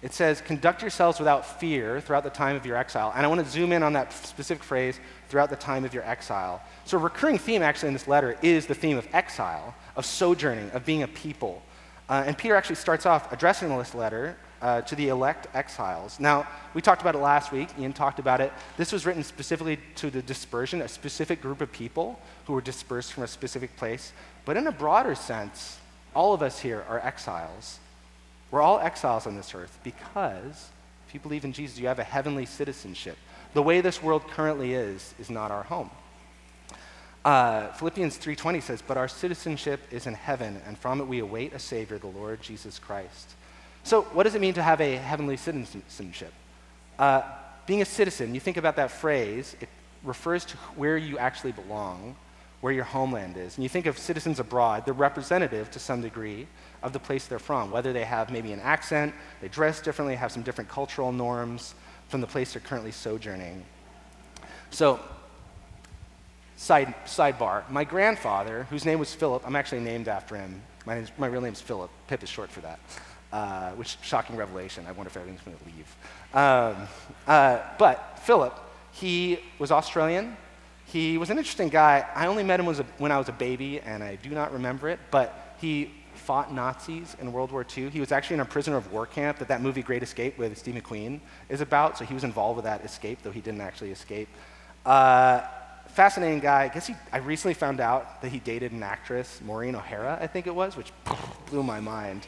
[0.04, 3.14] it says, conduct yourselves without fear throughout the time of your exile.
[3.16, 6.04] And I want to zoom in on that specific phrase, throughout the time of your
[6.04, 6.62] exile.
[6.84, 10.70] So, a recurring theme actually in this letter is the theme of exile, of sojourning,
[10.72, 11.64] of being a people.
[12.10, 16.20] Uh, and Peter actually starts off addressing this letter uh, to the elect exiles.
[16.20, 17.70] Now, we talked about it last week.
[17.80, 18.52] Ian talked about it.
[18.76, 23.14] This was written specifically to the dispersion, a specific group of people who were dispersed
[23.14, 24.12] from a specific place.
[24.44, 25.80] But in a broader sense,
[26.14, 27.80] all of us here are exiles.
[28.54, 30.70] We're all exiles on this earth because
[31.08, 33.18] if you believe in Jesus, you have a heavenly citizenship.
[33.56, 35.90] The way this world currently is is not our home.
[37.26, 41.54] Uh, Philippians 3:20 says, "But our citizenship is in heaven, and from it we await
[41.54, 43.34] a Savior, the Lord Jesus Christ."
[43.84, 46.32] So, what does it mean to have a heavenly citizenship?
[47.00, 47.24] Uh,
[47.66, 49.70] being a citizen, you think about that phrase, it
[50.04, 52.16] refers to where you actually belong,
[52.64, 53.58] where your homeland is.
[53.58, 56.48] And you think of citizens abroad, they're representative to some degree
[56.82, 60.32] of the place they're from, whether they have maybe an accent, they dress differently, have
[60.32, 61.76] some different cultural norms
[62.08, 63.66] from the place they're currently sojourning.
[64.70, 65.02] So,
[66.56, 70.62] side, sidebar my grandfather, whose name was Philip, I'm actually named after him.
[70.86, 71.92] My, my real name is Philip.
[72.08, 72.80] Pip is short for that
[73.34, 74.86] uh, which shocking revelation.
[74.88, 75.96] I wonder if everything's going to leave.
[76.34, 76.88] Um,
[77.28, 78.58] uh, but Philip,
[78.92, 80.38] he was Australian.
[80.94, 82.06] He was an interesting guy.
[82.14, 84.88] I only met him a, when I was a baby, and I do not remember
[84.90, 85.00] it.
[85.10, 87.90] But he fought Nazis in World War II.
[87.90, 90.56] He was actually in a prisoner of war camp that that movie Great Escape with
[90.56, 91.98] Steve McQueen is about.
[91.98, 94.30] So he was involved with that escape, though he didn't actually escape.
[94.86, 95.42] Uh,
[95.88, 96.66] fascinating guy.
[96.66, 100.28] I guess he, I recently found out that he dated an actress, Maureen O'Hara, I
[100.28, 100.92] think it was, which
[101.48, 102.28] blew my mind.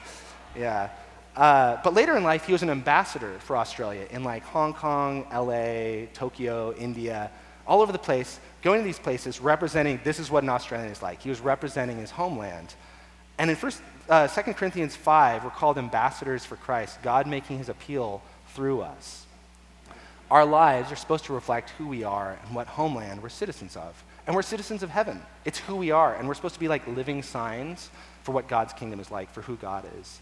[0.58, 0.89] Yeah.
[1.36, 5.28] Uh, but later in life, he was an ambassador for Australia in like Hong Kong,
[5.32, 7.30] LA, Tokyo, India,
[7.67, 11.01] all over the place, going to these places representing this is what an Australian is
[11.01, 11.21] like.
[11.21, 12.73] He was representing his homeland.
[13.38, 17.69] And in first, uh, 2 Corinthians 5, we're called ambassadors for Christ, God making his
[17.69, 19.28] appeal through us.
[20.32, 24.04] Our lives are supposed to reflect who we are and what homeland we're citizens of.
[24.25, 25.21] And we're citizens of heaven.
[25.45, 26.15] It's who we are.
[26.15, 27.91] And we're supposed to be like living signs
[28.23, 30.19] for what God's kingdom is like, for who God is.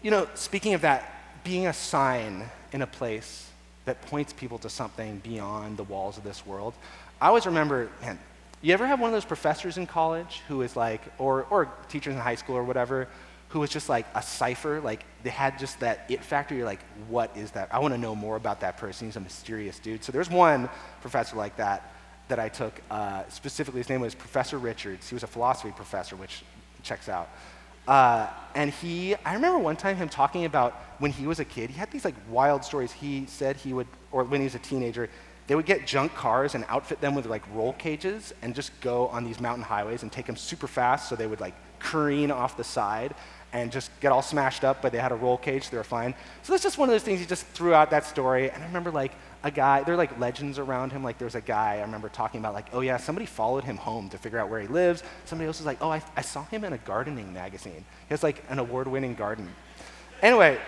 [0.00, 3.51] You know, speaking of that, being a sign in a place
[3.84, 6.74] that points people to something beyond the walls of this world,
[7.20, 8.18] I always remember, man,
[8.60, 12.14] you ever have one of those professors in college who is like, or, or teachers
[12.14, 13.08] in high school or whatever,
[13.48, 16.54] who was just like a cipher, like they had just that it factor.
[16.54, 17.68] You're like, what is that?
[17.70, 19.08] I want to know more about that person.
[19.08, 20.02] He's a mysterious dude.
[20.02, 21.92] So there's one professor like that
[22.28, 23.80] that I took uh, specifically.
[23.80, 25.08] His name was Professor Richards.
[25.08, 26.44] He was a philosophy professor, which
[26.82, 27.28] checks out.
[27.86, 31.70] Uh, and he, I remember one time him talking about when he was a kid,
[31.70, 32.92] he had these like wild stories.
[32.92, 35.08] He said he would, or when he was a teenager,
[35.46, 39.08] they would get junk cars and outfit them with like roll cages and just go
[39.08, 42.56] on these mountain highways and take them super fast so they would like careen off
[42.56, 43.14] the side
[43.52, 45.84] and just get all smashed up, but they had a roll cage, so they were
[45.84, 46.14] fine.
[46.42, 48.50] So that's just one of those things he just threw out that story.
[48.50, 49.12] And I remember like
[49.44, 51.02] a guy, there are like legends around him.
[51.02, 54.08] Like there's a guy I remember talking about, like, oh yeah, somebody followed him home
[54.10, 55.02] to figure out where he lives.
[55.24, 57.84] Somebody else was like, oh, I, I saw him in a gardening magazine.
[58.08, 59.48] He has like an award winning garden.
[60.22, 60.58] Anyway,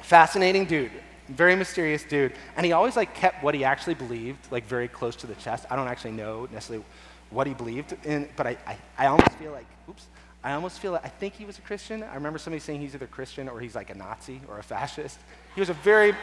[0.00, 0.92] fascinating dude,
[1.28, 2.32] very mysterious dude.
[2.56, 5.66] And he always like kept what he actually believed, like very close to the chest.
[5.70, 6.84] I don't actually know necessarily
[7.30, 10.06] what he believed in, but I, I, I almost feel like, oops,
[10.42, 12.02] I almost feel like I think he was a Christian.
[12.02, 15.18] I remember somebody saying he's either Christian or he's like a Nazi or a fascist.
[15.54, 16.14] He was a very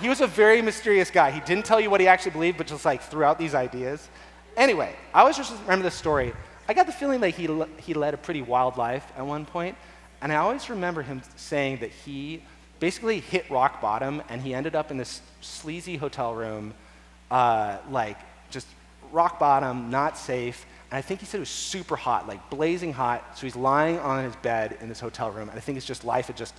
[0.00, 1.30] he was a very mysterious guy.
[1.30, 4.08] He didn't tell you what he actually believed, but just like threw out these ideas.
[4.56, 6.32] Anyway, I always just remember this story.
[6.68, 9.76] I got the feeling that he, he led a pretty wild life at one point.
[10.20, 12.42] and I always remember him saying that he
[12.80, 16.74] basically hit rock bottom and he ended up in this sleazy hotel room,
[17.30, 18.18] uh, like
[18.50, 18.66] just
[19.12, 20.66] rock bottom, not safe.
[20.90, 23.36] And I think he said it was super hot, like blazing hot.
[23.36, 26.04] So he's lying on his bed in this hotel room, and I think it's just
[26.04, 26.54] life had just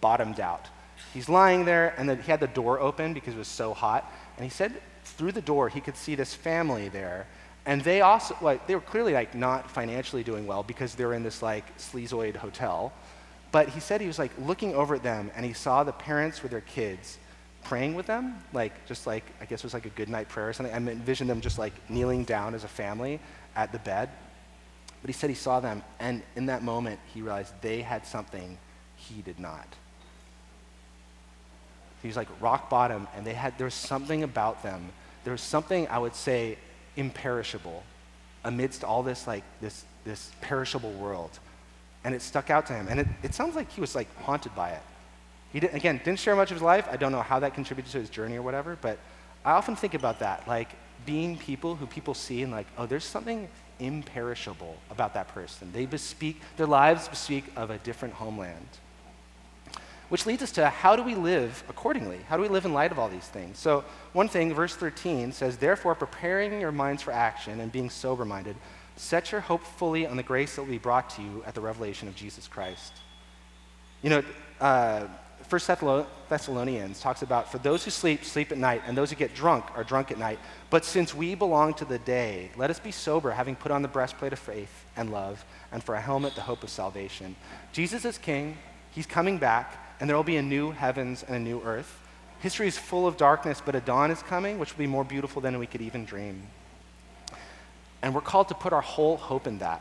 [0.00, 0.68] bottomed out.
[1.12, 4.10] He's lying there, and then he had the door open because it was so hot.
[4.36, 4.72] And he said
[5.04, 7.26] through the door he could see this family there.
[7.64, 11.14] And they also, like, they were clearly like not financially doing well because they were
[11.14, 12.92] in this like sleazoid hotel.
[13.52, 16.42] But he said he was like looking over at them and he saw the parents
[16.42, 17.18] with their kids
[17.64, 20.48] praying with them, like just like I guess it was like a good night prayer
[20.48, 20.74] or something.
[20.74, 23.20] I envisioned them just like kneeling down as a family
[23.54, 24.08] at the bed.
[25.00, 28.56] But he said he saw them, and in that moment he realized they had something
[28.96, 29.66] he did not.
[32.02, 34.90] He was like rock bottom, and they had, there was something about them.
[35.24, 36.58] There was something, I would say,
[36.96, 37.84] imperishable
[38.44, 41.38] amidst all this, like, this, this perishable world.
[42.04, 42.88] And it stuck out to him.
[42.90, 44.82] And it, it sounds like he was, like, haunted by it.
[45.52, 45.76] He didn't.
[45.76, 46.88] again, didn't share much of his life.
[46.90, 48.98] I don't know how that contributed to his journey or whatever, but
[49.44, 50.70] I often think about that, like
[51.04, 55.70] being people who people see and like, oh, there's something imperishable about that person.
[55.72, 58.66] They bespeak, their lives bespeak of a different homeland.
[60.12, 62.18] Which leads us to how do we live accordingly?
[62.28, 63.58] How do we live in light of all these things?
[63.58, 68.26] So, one thing, verse 13 says, Therefore, preparing your minds for action and being sober
[68.26, 68.54] minded,
[68.96, 71.62] set your hope fully on the grace that will be brought to you at the
[71.62, 72.92] revelation of Jesus Christ.
[74.02, 74.22] You know,
[74.60, 75.06] uh,
[76.28, 79.64] Thessalonians talks about for those who sleep, sleep at night, and those who get drunk
[79.74, 80.40] are drunk at night.
[80.68, 83.88] But since we belong to the day, let us be sober, having put on the
[83.88, 87.34] breastplate of faith and love, and for a helmet, the hope of salvation.
[87.72, 88.58] Jesus is king,
[88.90, 92.00] he's coming back, and there will be a new heavens and a new earth.
[92.40, 95.40] History is full of darkness, but a dawn is coming, which will be more beautiful
[95.40, 96.42] than we could even dream.
[98.02, 99.80] And we're called to put our whole hope in that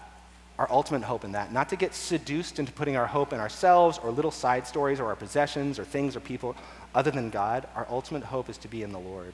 [0.60, 3.98] our ultimate hope in that, not to get seduced into putting our hope in ourselves
[3.98, 6.56] or little side stories or our possessions or things or people
[6.94, 7.68] other than God.
[7.76, 9.34] Our ultimate hope is to be in the Lord.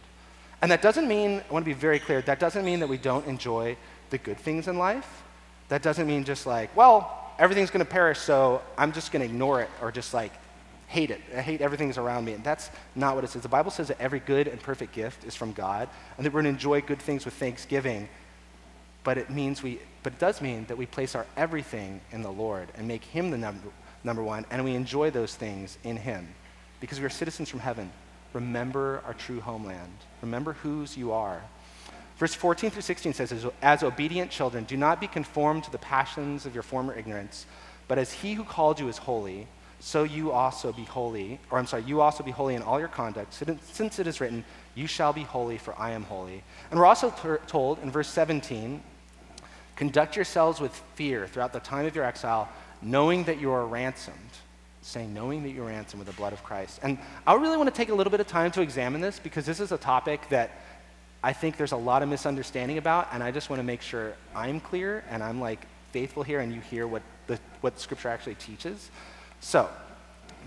[0.62, 2.98] And that doesn't mean, I want to be very clear, that doesn't mean that we
[2.98, 3.76] don't enjoy
[4.10, 5.24] the good things in life.
[5.68, 9.26] That doesn't mean just like, well, everything's going to perish, so I'm just going to
[9.26, 10.32] ignore it or just like
[10.88, 11.22] hate it.
[11.36, 12.34] I hate everything that's around me.
[12.34, 13.42] And that's not what it says.
[13.42, 16.42] The Bible says that every good and perfect gift is from God and that we're
[16.42, 18.08] going to enjoy good things with thanksgiving.
[19.04, 22.32] But it means we but it does mean that we place our everything in the
[22.32, 23.68] Lord and make Him the number,
[24.06, 26.30] number one, and we enjoy those things in Him
[26.80, 27.92] because we are citizens from heaven.
[28.32, 29.92] Remember our true homeland.
[30.22, 31.42] Remember whose you are.
[32.18, 35.78] Verse 14 through 16 says, as, as obedient children, do not be conformed to the
[35.78, 37.46] passions of your former ignorance,
[37.90, 39.48] but as He who called you is holy,
[39.80, 42.88] so you also be holy, or I'm sorry, you also be holy in all your
[42.88, 44.44] conduct, since it is written,
[44.76, 46.44] You shall be holy, for I am holy.
[46.72, 48.82] And we're also t- told in verse 17,
[49.76, 52.50] Conduct yourselves with fear throughout the time of your exile,
[52.82, 54.18] knowing that you are ransomed.
[54.82, 56.80] Saying, knowing that you're ransomed with the blood of Christ.
[56.82, 59.46] And I really want to take a little bit of time to examine this because
[59.46, 60.52] this is a topic that
[61.22, 64.14] I think there's a lot of misunderstanding about, and I just want to make sure
[64.34, 65.60] I'm clear and I'm like
[65.92, 68.90] faithful here and you hear what, the, what Scripture actually teaches.
[69.40, 69.70] So,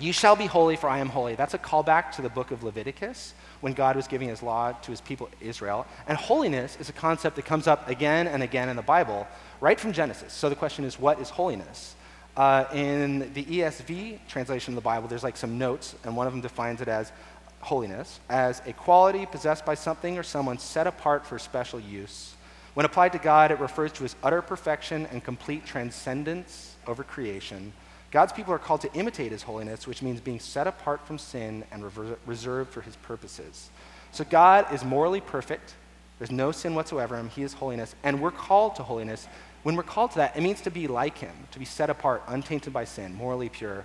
[0.00, 1.34] you shall be holy, for I am holy.
[1.34, 4.90] That's a callback to the book of Leviticus when God was giving his law to
[4.90, 5.86] his people Israel.
[6.08, 9.28] And holiness is a concept that comes up again and again in the Bible,
[9.60, 10.32] right from Genesis.
[10.32, 11.94] So the question is, what is holiness?
[12.34, 16.32] Uh, in the ESV translation of the Bible, there's like some notes, and one of
[16.32, 17.12] them defines it as
[17.60, 22.34] holiness as a quality possessed by something or someone set apart for special use.
[22.72, 27.74] When applied to God, it refers to his utter perfection and complete transcendence over creation
[28.10, 31.64] God's people are called to imitate his holiness, which means being set apart from sin
[31.70, 31.84] and
[32.26, 33.70] reserved for his purposes.
[34.12, 35.74] So God is morally perfect.
[36.18, 37.30] There's no sin whatsoever in him.
[37.30, 37.94] He is holiness.
[38.02, 39.28] And we're called to holiness.
[39.62, 42.22] When we're called to that, it means to be like him, to be set apart,
[42.26, 43.84] untainted by sin, morally pure.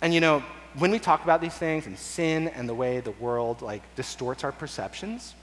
[0.00, 0.44] And you know,
[0.78, 4.44] when we talk about these things and sin and the way the world like distorts
[4.44, 5.34] our perceptions,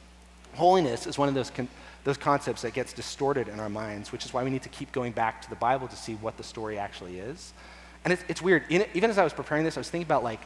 [0.54, 1.68] holiness is one of those, con-
[2.04, 4.92] those concepts that gets distorted in our minds, which is why we need to keep
[4.92, 7.52] going back to the Bible to see what the story actually is.
[8.04, 8.64] And it's, it's weird.
[8.70, 10.42] Even as I was preparing this, I was thinking about like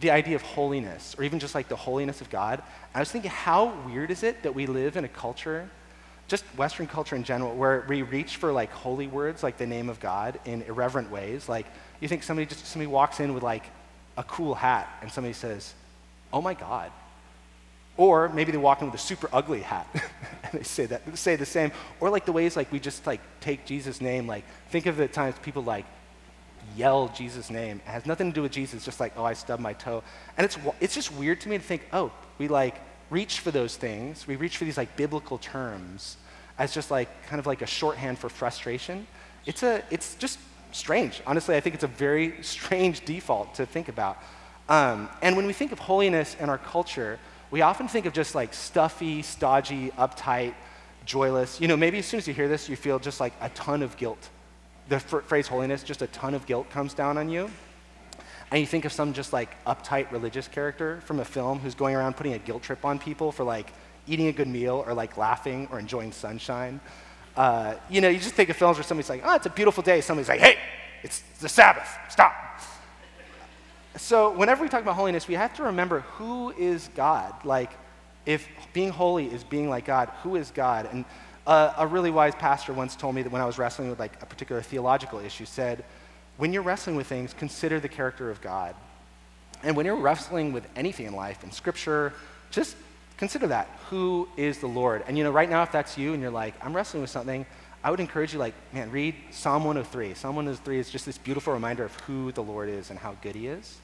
[0.00, 2.62] the idea of holiness, or even just like the holiness of God.
[2.94, 5.68] I was thinking, how weird is it that we live in a culture,
[6.28, 9.88] just Western culture in general, where we reach for like holy words like the name
[9.88, 11.48] of God in irreverent ways.
[11.48, 11.66] Like
[12.00, 13.64] you think somebody just somebody walks in with like
[14.16, 15.74] a cool hat, and somebody says,
[16.32, 16.90] "Oh my God."
[17.98, 19.88] Or maybe they walk in with a super ugly hat
[20.42, 21.72] and they say that say the same.
[22.00, 25.08] Or like the ways like we just like take Jesus' name, like think of the
[25.08, 25.86] times people like
[26.74, 27.80] yell Jesus' name.
[27.86, 30.02] It has nothing to do with Jesus, just like, oh, I stubbed my toe.
[30.36, 32.76] And it's, it's just weird to me to think, oh, we like
[33.10, 34.26] reach for those things.
[34.26, 36.16] We reach for these like biblical terms
[36.58, 39.06] as just like kind of like a shorthand for frustration.
[39.44, 40.38] It's, a, it's just
[40.72, 41.22] strange.
[41.26, 44.18] Honestly, I think it's a very strange default to think about.
[44.68, 47.18] Um, and when we think of holiness in our culture,
[47.50, 50.54] we often think of just like stuffy, stodgy, uptight,
[51.04, 51.60] joyless.
[51.60, 53.82] You know, maybe as soon as you hear this, you feel just like a ton
[53.82, 54.28] of guilt
[54.88, 57.50] the phrase holiness, just a ton of guilt comes down on you.
[58.50, 61.96] And you think of some just like uptight religious character from a film who's going
[61.96, 63.72] around putting a guilt trip on people for like
[64.06, 66.80] eating a good meal or like laughing or enjoying sunshine.
[67.36, 69.82] Uh, you know, you just think of films where somebody's like, oh, it's a beautiful
[69.82, 70.00] day.
[70.00, 70.58] Somebody's like, hey,
[71.02, 72.32] it's the Sabbath, stop.
[73.96, 77.32] So whenever we talk about holiness, we have to remember who is God.
[77.44, 77.72] Like,
[78.26, 80.88] if being holy is being like God, who is God?
[80.92, 81.04] And
[81.46, 84.20] uh, a really wise pastor once told me that when I was wrestling with like
[84.22, 85.84] a particular theological issue, said,
[86.36, 88.74] when you're wrestling with things, consider the character of God.
[89.62, 92.12] And when you're wrestling with anything in life, in scripture,
[92.50, 92.76] just
[93.16, 93.68] consider that.
[93.90, 95.04] Who is the Lord?
[95.06, 97.46] And you know, right now, if that's you and you're like, I'm wrestling with something,
[97.82, 100.14] I would encourage you, like, man, read Psalm 103.
[100.14, 103.36] Psalm 103 is just this beautiful reminder of who the Lord is and how good
[103.36, 103.78] he is.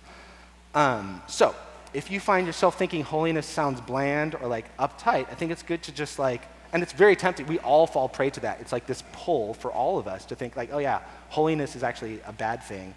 [0.74, 1.54] Um, so,
[1.94, 5.82] if you find yourself thinking holiness sounds bland or like uptight, I think it's good
[5.84, 7.46] to just like and it's very tempting.
[7.46, 8.60] We all fall prey to that.
[8.60, 11.82] It's like this pull for all of us to think, like, oh, yeah, holiness is
[11.82, 12.94] actually a bad thing.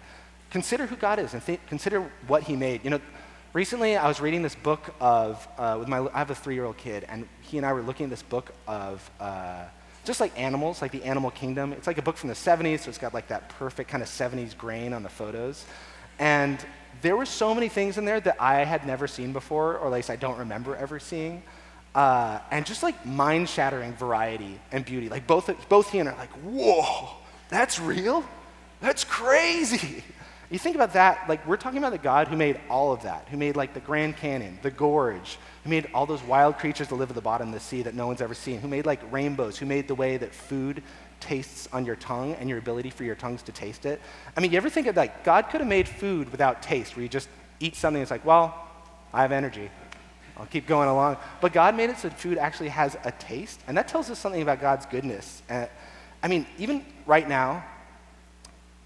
[0.50, 2.84] Consider who God is and think, consider what He made.
[2.84, 3.00] You know,
[3.52, 6.64] recently I was reading this book of, uh, with my, I have a three year
[6.64, 9.64] old kid, and he and I were looking at this book of uh,
[10.06, 11.72] just like animals, like the animal kingdom.
[11.72, 14.08] It's like a book from the 70s, so it's got like that perfect kind of
[14.08, 15.66] 70s grain on the photos.
[16.18, 16.64] And
[17.02, 19.92] there were so many things in there that I had never seen before, or at
[19.92, 21.42] least I don't remember ever seeing.
[21.96, 25.08] Uh, and just like mind shattering variety and beauty.
[25.08, 27.08] Like both, both he and I are like, whoa,
[27.48, 28.22] that's real?
[28.82, 30.04] That's crazy.
[30.50, 33.26] You think about that, like we're talking about the God who made all of that,
[33.30, 36.96] who made like the Grand Canyon, the gorge, who made all those wild creatures that
[36.96, 39.00] live at the bottom of the sea that no one's ever seen, who made like
[39.10, 40.82] rainbows, who made the way that food
[41.18, 44.02] tastes on your tongue and your ability for your tongues to taste it.
[44.36, 47.02] I mean, you ever think of like God could have made food without taste, where
[47.02, 48.54] you just eat something it's like, well,
[49.14, 49.70] I have energy.
[50.36, 51.16] I'll keep going along.
[51.40, 54.42] But God made it so food actually has a taste, and that tells us something
[54.42, 55.42] about God's goodness.
[55.48, 55.68] And,
[56.22, 57.64] I mean, even right now,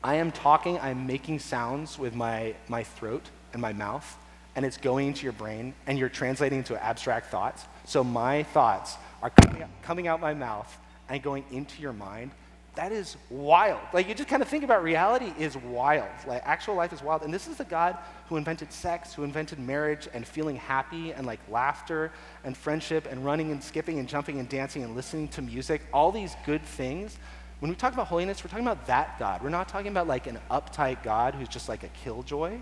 [0.03, 4.17] I am talking, I'm making sounds with my, my throat and my mouth,
[4.57, 7.65] and it's going into your brain, and you're translating into abstract thoughts.
[7.85, 10.75] So my thoughts are coming out, coming out my mouth
[11.09, 12.31] and going into your mind.
[12.76, 13.80] That is wild.
[13.92, 16.09] Like, you just kind of think about reality is wild.
[16.26, 17.22] Like, actual life is wild.
[17.22, 21.26] And this is the God who invented sex, who invented marriage and feeling happy and
[21.26, 22.12] like laughter
[22.44, 26.12] and friendship and running and skipping and jumping and dancing and listening to music, all
[26.12, 27.18] these good things
[27.61, 29.42] when we talk about holiness, we're talking about that God.
[29.42, 32.59] We're not talking about like an uptight God who's just like a killjoy.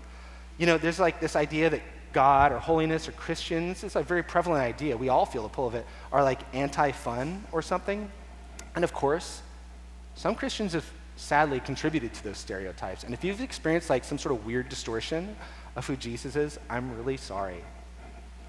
[0.57, 4.23] You know, there's like this idea that God or holiness or Christians, it's a very
[4.23, 4.97] prevalent idea.
[4.97, 8.11] We all feel the pull of it, are like anti fun or something.
[8.75, 9.41] And of course,
[10.19, 10.83] some Christians have
[11.15, 13.05] sadly contributed to those stereotypes.
[13.05, 15.33] And if you've experienced like some sort of weird distortion
[15.77, 17.63] of who Jesus is, I'm really sorry.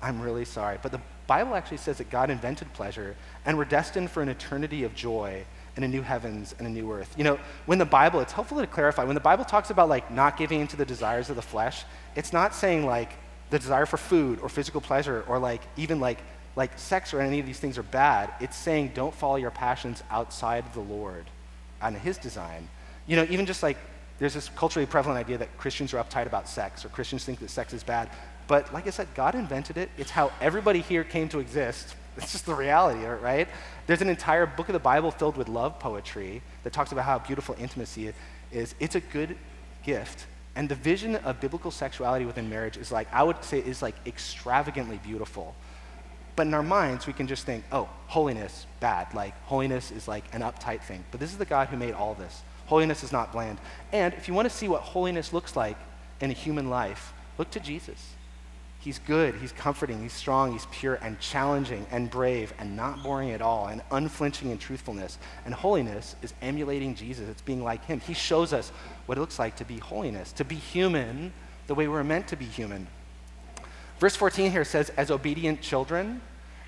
[0.03, 0.79] I'm really sorry.
[0.83, 3.15] But the Bible actually says that God invented pleasure
[3.47, 5.45] and we're destined for an eternity of joy
[5.77, 7.15] and a new heavens and a new earth.
[7.17, 10.11] You know, when the Bible, it's helpful to clarify, when the Bible talks about like
[10.11, 11.85] not giving into the desires of the flesh,
[12.17, 13.13] it's not saying like
[13.51, 16.19] the desire for food or physical pleasure or like even like
[16.57, 18.33] like sex or any of these things are bad.
[18.41, 21.27] It's saying don't follow your passions outside of the Lord
[21.83, 22.69] and his design.
[23.07, 23.77] You know, even just like
[24.19, 27.51] there's this culturally prevalent idea that Christians are uptight about sex or Christians think that
[27.51, 28.11] sex is bad.
[28.47, 29.91] But like I said, God invented it.
[29.97, 31.95] It's how everybody here came to exist.
[32.17, 33.49] It's just the reality, right?
[33.87, 37.21] There's an entire book of the Bible filled with love poetry that talks about how
[37.21, 38.13] beautiful intimacy
[38.53, 38.75] is.
[38.79, 39.37] It's a good
[39.85, 40.27] gift.
[40.57, 43.95] And the vision of biblical sexuality within marriage is like, I would say, is like
[44.07, 45.55] extravagantly beautiful.
[46.37, 49.13] But in our minds, we can just think, oh, holiness, bad.
[49.15, 51.05] Like, holiness is like an uptight thing.
[51.11, 52.43] But this is the God who made all this.
[52.67, 53.59] Holiness is not bland.
[53.93, 55.77] And if you want to see what holiness looks like
[56.21, 58.15] in a human life, look to Jesus.
[58.81, 63.31] He's good, he's comforting, he's strong, he's pure and challenging and brave and not boring
[63.31, 65.19] at all and unflinching in truthfulness.
[65.45, 68.01] And holiness is emulating Jesus, it's being like him.
[68.01, 68.71] He shows us
[69.05, 71.31] what it looks like to be holiness, to be human
[71.67, 72.87] the way we're meant to be human.
[74.01, 76.23] Verse 14 here says, as obedient children.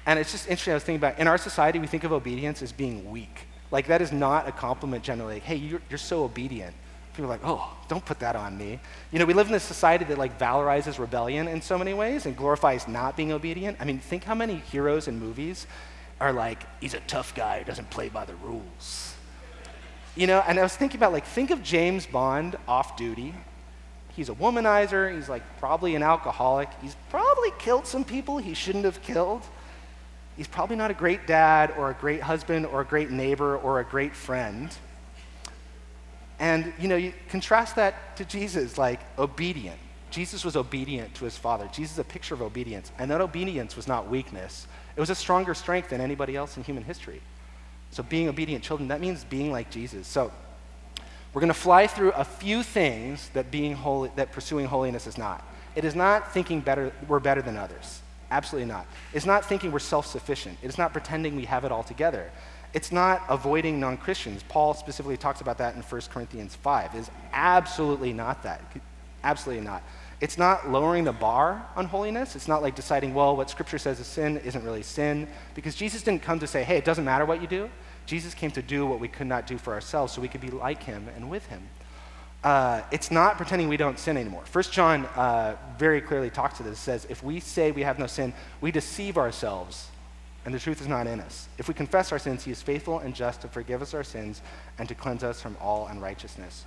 [0.04, 2.60] And it's just interesting, I was thinking about in our society, we think of obedience
[2.62, 3.46] as being weak.
[3.70, 5.34] Like, that is not a compliment generally.
[5.34, 6.74] Like, hey, you're, you're so obedient.
[7.14, 8.80] People are like, oh, don't put that on me.
[9.10, 12.26] You know, we live in a society that like valorizes rebellion in so many ways
[12.26, 13.78] and glorifies not being obedient.
[13.80, 15.66] I mean, think how many heroes in movies
[16.20, 19.14] are like, he's a tough guy who doesn't play by the rules.
[20.16, 23.34] You know, and I was thinking about like, think of James Bond off duty.
[24.14, 25.14] He's a womanizer.
[25.14, 26.68] He's like probably an alcoholic.
[26.80, 29.42] He's probably killed some people he shouldn't have killed.
[30.36, 33.80] He's probably not a great dad or a great husband or a great neighbor or
[33.80, 34.74] a great friend.
[36.38, 39.78] And, you know, you contrast that to Jesus, like obedient.
[40.10, 41.68] Jesus was obedient to his Father.
[41.72, 42.92] Jesus is a picture of obedience.
[42.98, 46.64] And that obedience was not weakness, it was a stronger strength than anybody else in
[46.64, 47.20] human history.
[47.92, 50.06] So, being obedient children, that means being like Jesus.
[50.06, 50.32] So,
[51.32, 55.16] we're going to fly through a few things that being holy, that pursuing holiness is
[55.16, 55.46] not.
[55.74, 58.00] It is not thinking better, we're better than others.
[58.30, 58.86] Absolutely not.
[59.12, 60.58] It's not thinking we're self sufficient.
[60.62, 62.30] It is not pretending we have it all together.
[62.74, 64.42] It's not avoiding non Christians.
[64.48, 66.94] Paul specifically talks about that in 1 Corinthians 5.
[66.94, 68.62] It is absolutely not that.
[69.24, 69.82] Absolutely not.
[70.22, 72.36] It's not lowering the bar on holiness.
[72.36, 76.02] It's not like deciding, well, what Scripture says is sin isn't really sin, because Jesus
[76.02, 77.68] didn't come to say, hey, it doesn't matter what you do.
[78.06, 80.50] Jesus came to do what we could not do for ourselves so we could be
[80.50, 81.62] like him and with him.
[82.44, 84.44] Uh, it's not pretending we don't sin anymore.
[84.44, 86.78] First John uh, very clearly talks to this.
[86.78, 89.88] Says, if we say we have no sin, we deceive ourselves
[90.44, 91.48] and the truth is not in us.
[91.58, 94.42] If we confess our sins, he is faithful and just to forgive us our sins
[94.78, 96.64] and to cleanse us from all unrighteousness.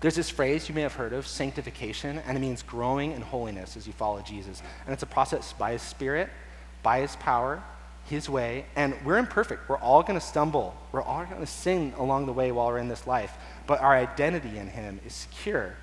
[0.00, 3.76] There's this phrase you may have heard of, sanctification, and it means growing in holiness
[3.76, 4.62] as you follow Jesus.
[4.86, 6.30] And it's a process by his spirit,
[6.82, 7.62] by his power,
[8.08, 9.68] his way, and we're imperfect.
[9.68, 10.74] We're all going to stumble.
[10.92, 13.32] We're all going to sin along the way while we're in this life.
[13.66, 15.76] But our identity in him is secure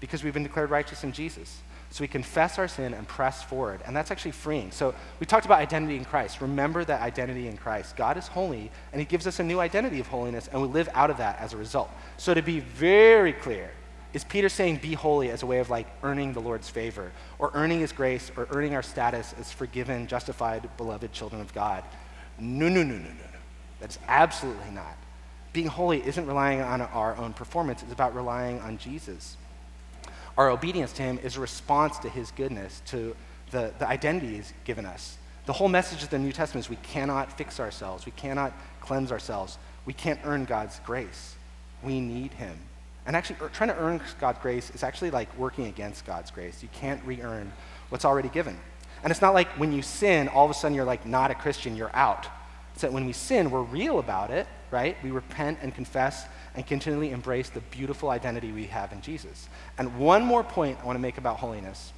[0.00, 1.60] because we've been declared righteous in Jesus.
[1.90, 3.82] So we confess our sin and press forward.
[3.84, 4.70] And that's actually freeing.
[4.70, 6.40] So we talked about identity in Christ.
[6.40, 7.96] Remember that identity in Christ.
[7.96, 10.88] God is holy, and He gives us a new identity of holiness, and we live
[10.94, 11.90] out of that as a result.
[12.16, 13.70] So to be very clear,
[14.12, 17.50] Is Peter saying be holy as a way of like earning the Lord's favor or
[17.54, 21.82] earning his grace or earning our status as forgiven, justified, beloved children of God?
[22.38, 23.38] No, no, no, no, no, no.
[23.80, 24.96] That's absolutely not.
[25.52, 29.36] Being holy isn't relying on our own performance, it's about relying on Jesus.
[30.36, 33.16] Our obedience to him is a response to his goodness, to
[33.50, 35.18] the, the identity he's given us.
[35.44, 39.10] The whole message of the New Testament is we cannot fix ourselves, we cannot cleanse
[39.10, 41.34] ourselves, we can't earn God's grace.
[41.82, 42.56] We need him.
[43.06, 46.62] And actually, er, trying to earn God's grace is actually like working against God's grace.
[46.62, 47.52] You can't re earn
[47.88, 48.58] what's already given.
[49.02, 51.34] And it's not like when you sin, all of a sudden you're like not a
[51.34, 52.26] Christian, you're out.
[52.72, 54.96] It's that when we sin, we're real about it, right?
[55.02, 59.48] We repent and confess and continually embrace the beautiful identity we have in Jesus.
[59.78, 61.92] And one more point I want to make about holiness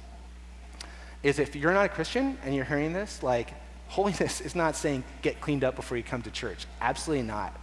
[1.23, 3.53] is if you're not a Christian and you're hearing this, like,
[3.87, 6.65] holiness is not saying get cleaned up before you come to church.
[6.81, 7.55] Absolutely not.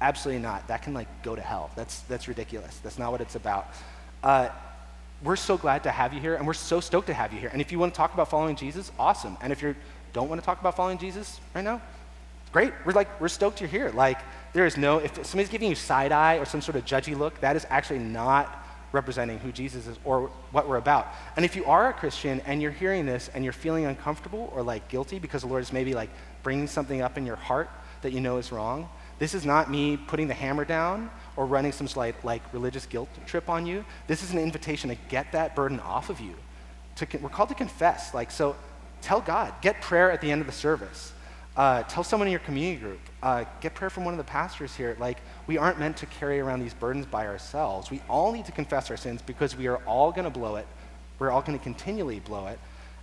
[0.00, 0.66] Absolutely not.
[0.68, 1.70] That can like go to hell.
[1.76, 2.78] That's that's ridiculous.
[2.78, 3.68] That's not what it's about.
[4.22, 4.48] Uh,
[5.22, 7.50] we're so glad to have you here, and we're so stoked to have you here.
[7.52, 9.36] And if you want to talk about following Jesus, awesome.
[9.42, 9.76] And if you
[10.12, 11.82] don't want to talk about following Jesus right now,
[12.52, 12.72] great.
[12.86, 13.90] We're like we're stoked you're here.
[13.90, 14.18] Like
[14.54, 17.40] there is no if somebody's giving you side eye or some sort of judgy look,
[17.40, 18.56] that is actually not
[18.92, 21.08] representing who Jesus is or what we're about.
[21.36, 24.62] And if you are a Christian and you're hearing this and you're feeling uncomfortable or
[24.62, 26.10] like guilty because the Lord is maybe like
[26.42, 27.68] bringing something up in your heart
[28.02, 28.88] that you know is wrong,
[29.20, 33.08] this is not me putting the hammer down or running some slight like religious guilt
[33.26, 33.84] trip on you.
[34.06, 36.34] This is an invitation to get that burden off of you.
[36.96, 38.14] To, we're called to confess.
[38.14, 38.56] Like so,
[39.02, 39.52] tell God.
[39.60, 41.12] Get prayer at the end of the service.
[41.54, 43.00] Uh, tell someone in your community group.
[43.22, 44.96] Uh, get prayer from one of the pastors here.
[44.98, 47.90] Like we aren't meant to carry around these burdens by ourselves.
[47.90, 50.66] We all need to confess our sins because we are all going to blow it.
[51.18, 52.58] We're all going to continually blow it.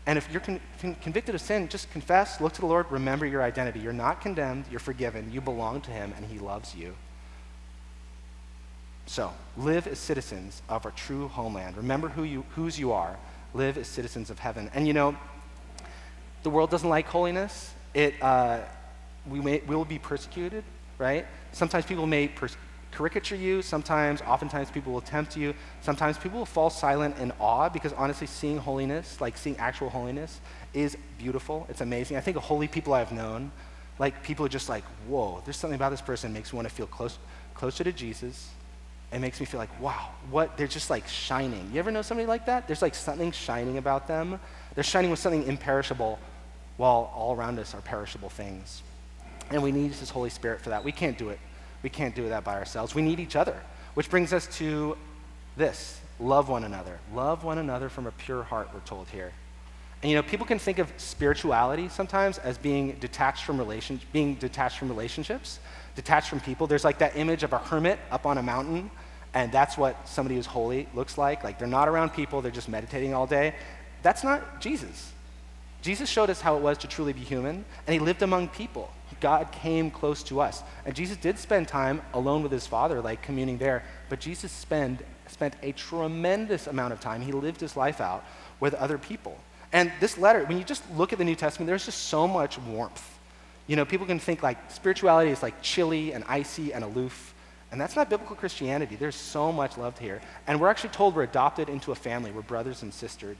[0.07, 3.25] And if you're con- con- convicted of sin, just confess, look to the Lord, remember
[3.25, 3.79] your identity.
[3.79, 6.95] You're not condemned, you're forgiven, you belong to Him, and He loves you.
[9.05, 11.75] So, live as citizens of our true homeland.
[11.77, 13.17] Remember who you, whose you are.
[13.53, 14.71] Live as citizens of heaven.
[14.73, 15.15] And you know,
[16.43, 17.73] the world doesn't like holiness.
[17.93, 18.59] It, uh,
[19.29, 20.63] we may, will be persecuted,
[20.97, 21.25] right?
[21.51, 22.55] Sometimes people may pers-
[22.97, 23.61] caricature you.
[23.61, 25.53] Sometimes, oftentimes, people will tempt you.
[25.81, 30.41] Sometimes people will fall silent in awe because honestly, seeing holiness, like seeing actual holiness,
[30.73, 31.67] is beautiful.
[31.69, 32.17] It's amazing.
[32.17, 33.51] I think of holy people I've known,
[33.99, 36.67] like people are just like, whoa, there's something about this person that makes me want
[36.67, 37.19] to feel close,
[37.53, 38.49] closer to Jesus.
[39.11, 40.57] It makes me feel like, wow, what?
[40.57, 41.69] They're just like shining.
[41.71, 42.67] You ever know somebody like that?
[42.67, 44.39] There's like something shining about them.
[44.75, 46.19] They're shining with something imperishable
[46.77, 48.81] while all around us are perishable things.
[49.49, 50.83] And we need His Holy Spirit for that.
[50.83, 51.39] We can't do it
[51.83, 52.95] we can't do that by ourselves.
[52.95, 53.55] We need each other,
[53.93, 54.97] which brings us to
[55.55, 56.99] this love one another.
[57.13, 59.31] Love one another from a pure heart, we're told here.
[60.01, 64.35] And you know, people can think of spirituality sometimes as being detached from relation, being
[64.35, 65.59] detached from relationships,
[65.95, 66.67] detached from people.
[66.67, 68.91] There's like that image of a hermit up on a mountain,
[69.33, 71.43] and that's what somebody who's holy looks like.
[71.43, 73.55] Like they're not around people, they're just meditating all day.
[74.03, 75.11] That's not Jesus.
[75.81, 78.91] Jesus showed us how it was to truly be human, and he lived among people.
[79.19, 80.63] God came close to us.
[80.85, 85.03] And Jesus did spend time alone with his Father, like communing there, but Jesus spend,
[85.27, 87.21] spent a tremendous amount of time.
[87.21, 88.23] He lived his life out
[88.59, 89.37] with other people.
[89.73, 92.57] And this letter, when you just look at the New Testament, there's just so much
[92.59, 93.17] warmth.
[93.67, 97.33] You know, people can think like spirituality is like chilly and icy and aloof.
[97.71, 98.95] And that's not biblical Christianity.
[98.95, 100.21] There's so much love here.
[100.47, 102.31] And we're actually told we're adopted into a family.
[102.31, 103.35] We're brothers and sisters.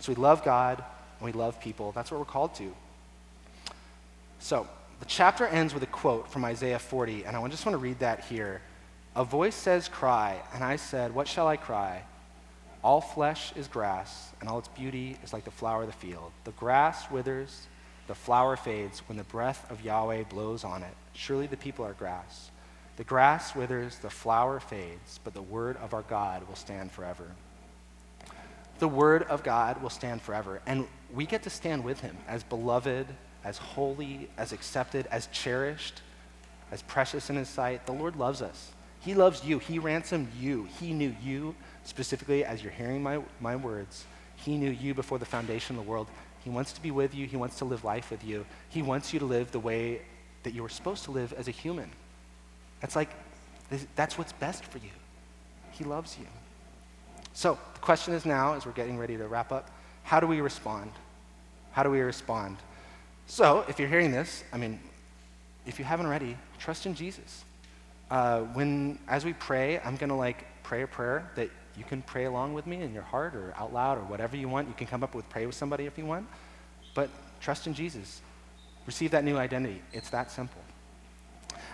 [0.00, 0.82] So we love God
[1.20, 1.92] and we love people.
[1.92, 2.72] That's what we're called to.
[4.38, 4.66] So,
[5.00, 8.00] the chapter ends with a quote from Isaiah 40, and I just want to read
[8.00, 8.60] that here.
[9.14, 12.02] A voice says, Cry, and I said, What shall I cry?
[12.82, 16.32] All flesh is grass, and all its beauty is like the flower of the field.
[16.44, 17.66] The grass withers,
[18.06, 20.94] the flower fades when the breath of Yahweh blows on it.
[21.12, 22.50] Surely the people are grass.
[22.96, 27.30] The grass withers, the flower fades, but the word of our God will stand forever.
[28.78, 32.42] The word of God will stand forever, and we get to stand with him as
[32.42, 33.06] beloved
[33.48, 36.02] as holy, as accepted, as cherished,
[36.70, 37.86] as precious in His sight.
[37.86, 38.72] The Lord loves us.
[39.00, 39.58] He loves you.
[39.58, 40.68] He ransomed you.
[40.78, 44.04] He knew you specifically as you're hearing my, my words.
[44.36, 46.08] He knew you before the foundation of the world.
[46.44, 47.26] He wants to be with you.
[47.26, 48.44] He wants to live life with you.
[48.68, 50.02] He wants you to live the way
[50.42, 51.90] that you were supposed to live as a human.
[52.80, 53.10] That's like,
[53.96, 54.90] that's what's best for you.
[55.70, 56.26] He loves you.
[57.32, 59.70] So the question is now, as we're getting ready to wrap up,
[60.02, 60.90] how do we respond?
[61.72, 62.58] How do we respond?
[63.30, 64.80] So, if you're hearing this, I mean,
[65.66, 67.44] if you haven't already, trust in Jesus.
[68.10, 72.00] Uh, when, as we pray, I'm going to like pray a prayer that you can
[72.00, 74.66] pray along with me in your heart or out loud or whatever you want.
[74.66, 76.26] You can come up with pray with somebody if you want.
[76.94, 78.22] But trust in Jesus.
[78.86, 79.82] Receive that new identity.
[79.92, 80.62] It's that simple.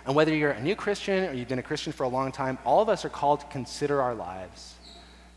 [0.05, 2.57] And whether you're a new Christian or you've been a Christian for a long time,
[2.65, 4.75] all of us are called to consider our lives.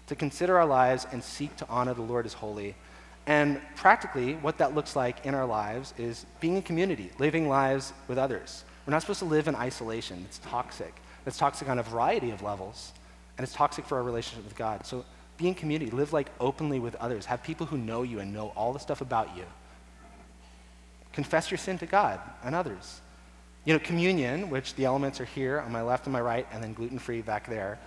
[0.08, 2.74] to consider our lives and seek to honor the Lord as holy.
[3.28, 7.92] And practically, what that looks like in our lives is being in community, living lives
[8.08, 8.64] with others.
[8.86, 10.94] We're not supposed to live in isolation, it's toxic.
[11.26, 12.94] It's toxic on a variety of levels,
[13.36, 14.86] and it's toxic for our relationship with God.
[14.86, 15.04] So
[15.36, 18.48] be in community, live like openly with others, have people who know you and know
[18.56, 19.44] all the stuff about you.
[21.12, 23.02] Confess your sin to God and others.
[23.66, 26.64] You know, communion, which the elements are here on my left and my right, and
[26.64, 27.78] then gluten free back there.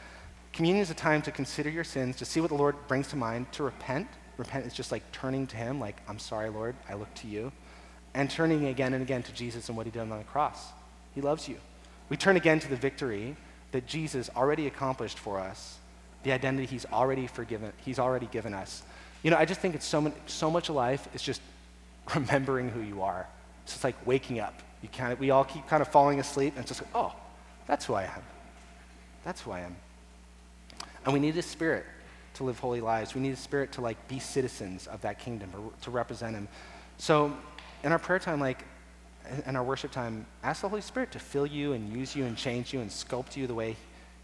[0.53, 3.15] Communion is a time to consider your sins, to see what the Lord brings to
[3.15, 4.07] mind, to repent.
[4.41, 7.51] Repent is just like turning to Him, like, I'm sorry, Lord, I look to you.
[8.15, 10.69] And turning again and again to Jesus and what He did on the cross.
[11.13, 11.57] He loves you.
[12.09, 13.35] We turn again to the victory
[13.71, 15.77] that Jesus already accomplished for us,
[16.23, 18.81] the identity He's already forgiven, He's already given us.
[19.21, 21.39] You know, I just think it's so, so much of life is just
[22.15, 23.27] remembering who you are.
[23.61, 24.55] It's just like waking up.
[24.81, 27.13] You kind of, we all keep kind of falling asleep, and it's just like, oh,
[27.67, 28.23] that's who I am.
[29.23, 29.75] That's who I am.
[31.05, 31.85] And we need a spirit
[32.41, 33.15] to live holy lives.
[33.15, 36.47] We need a spirit to like be citizens of that kingdom or to represent him.
[36.97, 37.33] So
[37.83, 38.65] in our prayer time, like
[39.45, 42.35] in our worship time, ask the Holy Spirit to fill you and use you and
[42.35, 43.75] change you and sculpt you the way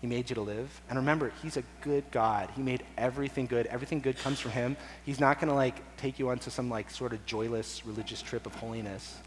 [0.02, 0.82] he made you to live.
[0.90, 2.50] And remember, he's a good God.
[2.56, 3.66] He made everything good.
[3.68, 4.78] Everything good comes from him.
[5.06, 8.46] He's not going to like take you onto some like sort of joyless religious trip
[8.46, 9.18] of holiness.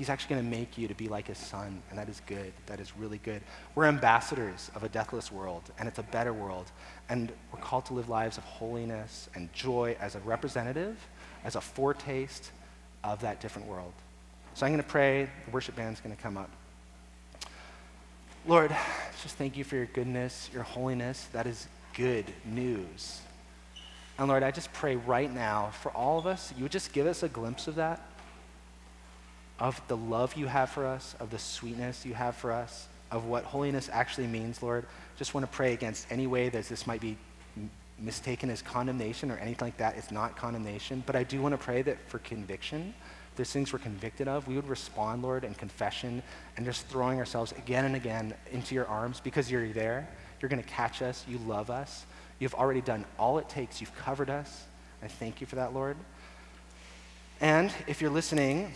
[0.00, 2.54] He's actually going to make you to be like his son, and that is good.
[2.64, 3.42] That is really good.
[3.74, 6.72] We're ambassadors of a deathless world, and it's a better world.
[7.10, 10.96] And we're called to live lives of holiness and joy as a representative,
[11.44, 12.50] as a foretaste
[13.04, 13.92] of that different world.
[14.54, 15.28] So I'm going to pray.
[15.44, 16.48] The worship band's going to come up.
[18.46, 18.74] Lord,
[19.22, 21.28] just thank you for your goodness, your holiness.
[21.34, 23.20] That is good news.
[24.18, 27.06] And Lord, I just pray right now for all of us, you would just give
[27.06, 28.00] us a glimpse of that,
[29.60, 33.26] of the love you have for us, of the sweetness you have for us, of
[33.26, 34.86] what holiness actually means, Lord.
[35.18, 37.16] Just want to pray against any way that this might be
[37.98, 39.96] mistaken as condemnation or anything like that.
[39.96, 41.02] It's not condemnation.
[41.04, 42.94] But I do want to pray that for conviction,
[43.36, 46.22] there's things we're convicted of, we would respond, Lord, in confession
[46.56, 50.08] and just throwing ourselves again and again into your arms because you're there.
[50.40, 51.24] You're going to catch us.
[51.28, 52.06] You love us.
[52.38, 53.80] You've already done all it takes.
[53.80, 54.64] You've covered us.
[55.02, 55.96] I thank you for that, Lord.
[57.42, 58.72] And if you're listening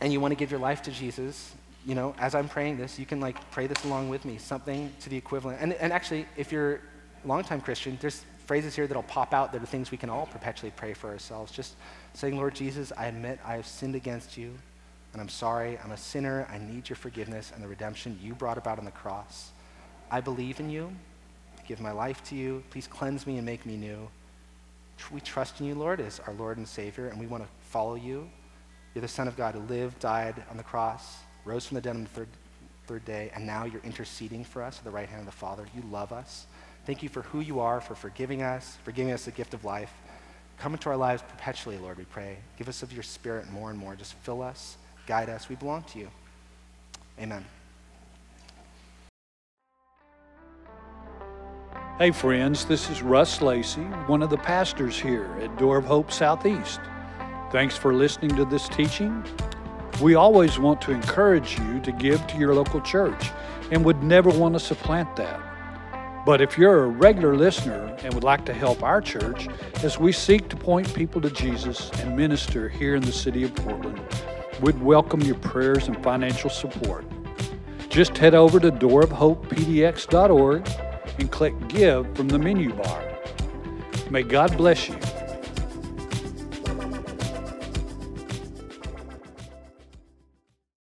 [0.00, 1.54] and you want to give your life to Jesus,
[1.86, 4.92] you know, as I'm praying this, you can like pray this along with me, something
[5.00, 5.60] to the equivalent.
[5.60, 6.80] And, and actually, if you're a
[7.26, 10.72] longtime Christian, there's phrases here that'll pop out that are things we can all perpetually
[10.76, 11.52] pray for ourselves.
[11.52, 11.74] Just
[12.14, 14.52] saying, Lord Jesus, I admit I have sinned against you,
[15.12, 15.78] and I'm sorry.
[15.82, 16.46] I'm a sinner.
[16.50, 19.50] I need your forgiveness and the redemption you brought about on the cross.
[20.10, 20.90] I believe in you.
[21.58, 22.62] I give my life to you.
[22.70, 24.08] Please cleanse me and make me new.
[25.12, 27.94] We trust in you, Lord, as our Lord and Savior, and we want to follow
[27.94, 28.28] you.
[28.96, 31.96] You're the Son of God who lived, died on the cross, rose from the dead
[31.96, 32.28] on the third,
[32.86, 35.66] third day, and now you're interceding for us at the right hand of the Father.
[35.76, 36.46] You love us.
[36.86, 39.66] Thank you for who you are, for forgiving us, for giving us the gift of
[39.66, 39.92] life.
[40.56, 42.38] Come into our lives perpetually, Lord, we pray.
[42.56, 43.94] Give us of your spirit more and more.
[43.96, 45.50] Just fill us, guide us.
[45.50, 46.08] We belong to you.
[47.20, 47.44] Amen.
[51.98, 56.10] Hey, friends, this is Russ Lacey, one of the pastors here at Door of Hope
[56.10, 56.80] Southeast.
[57.56, 59.24] Thanks for listening to this teaching.
[60.02, 63.30] We always want to encourage you to give to your local church
[63.70, 65.40] and would never want to supplant that.
[66.26, 69.48] But if you're a regular listener and would like to help our church
[69.82, 73.54] as we seek to point people to Jesus and minister here in the city of
[73.54, 74.02] Portland,
[74.60, 77.06] we'd welcome your prayers and financial support.
[77.88, 80.68] Just head over to doorofhopepdx.org
[81.18, 83.02] and click Give from the menu bar.
[84.10, 84.98] May God bless you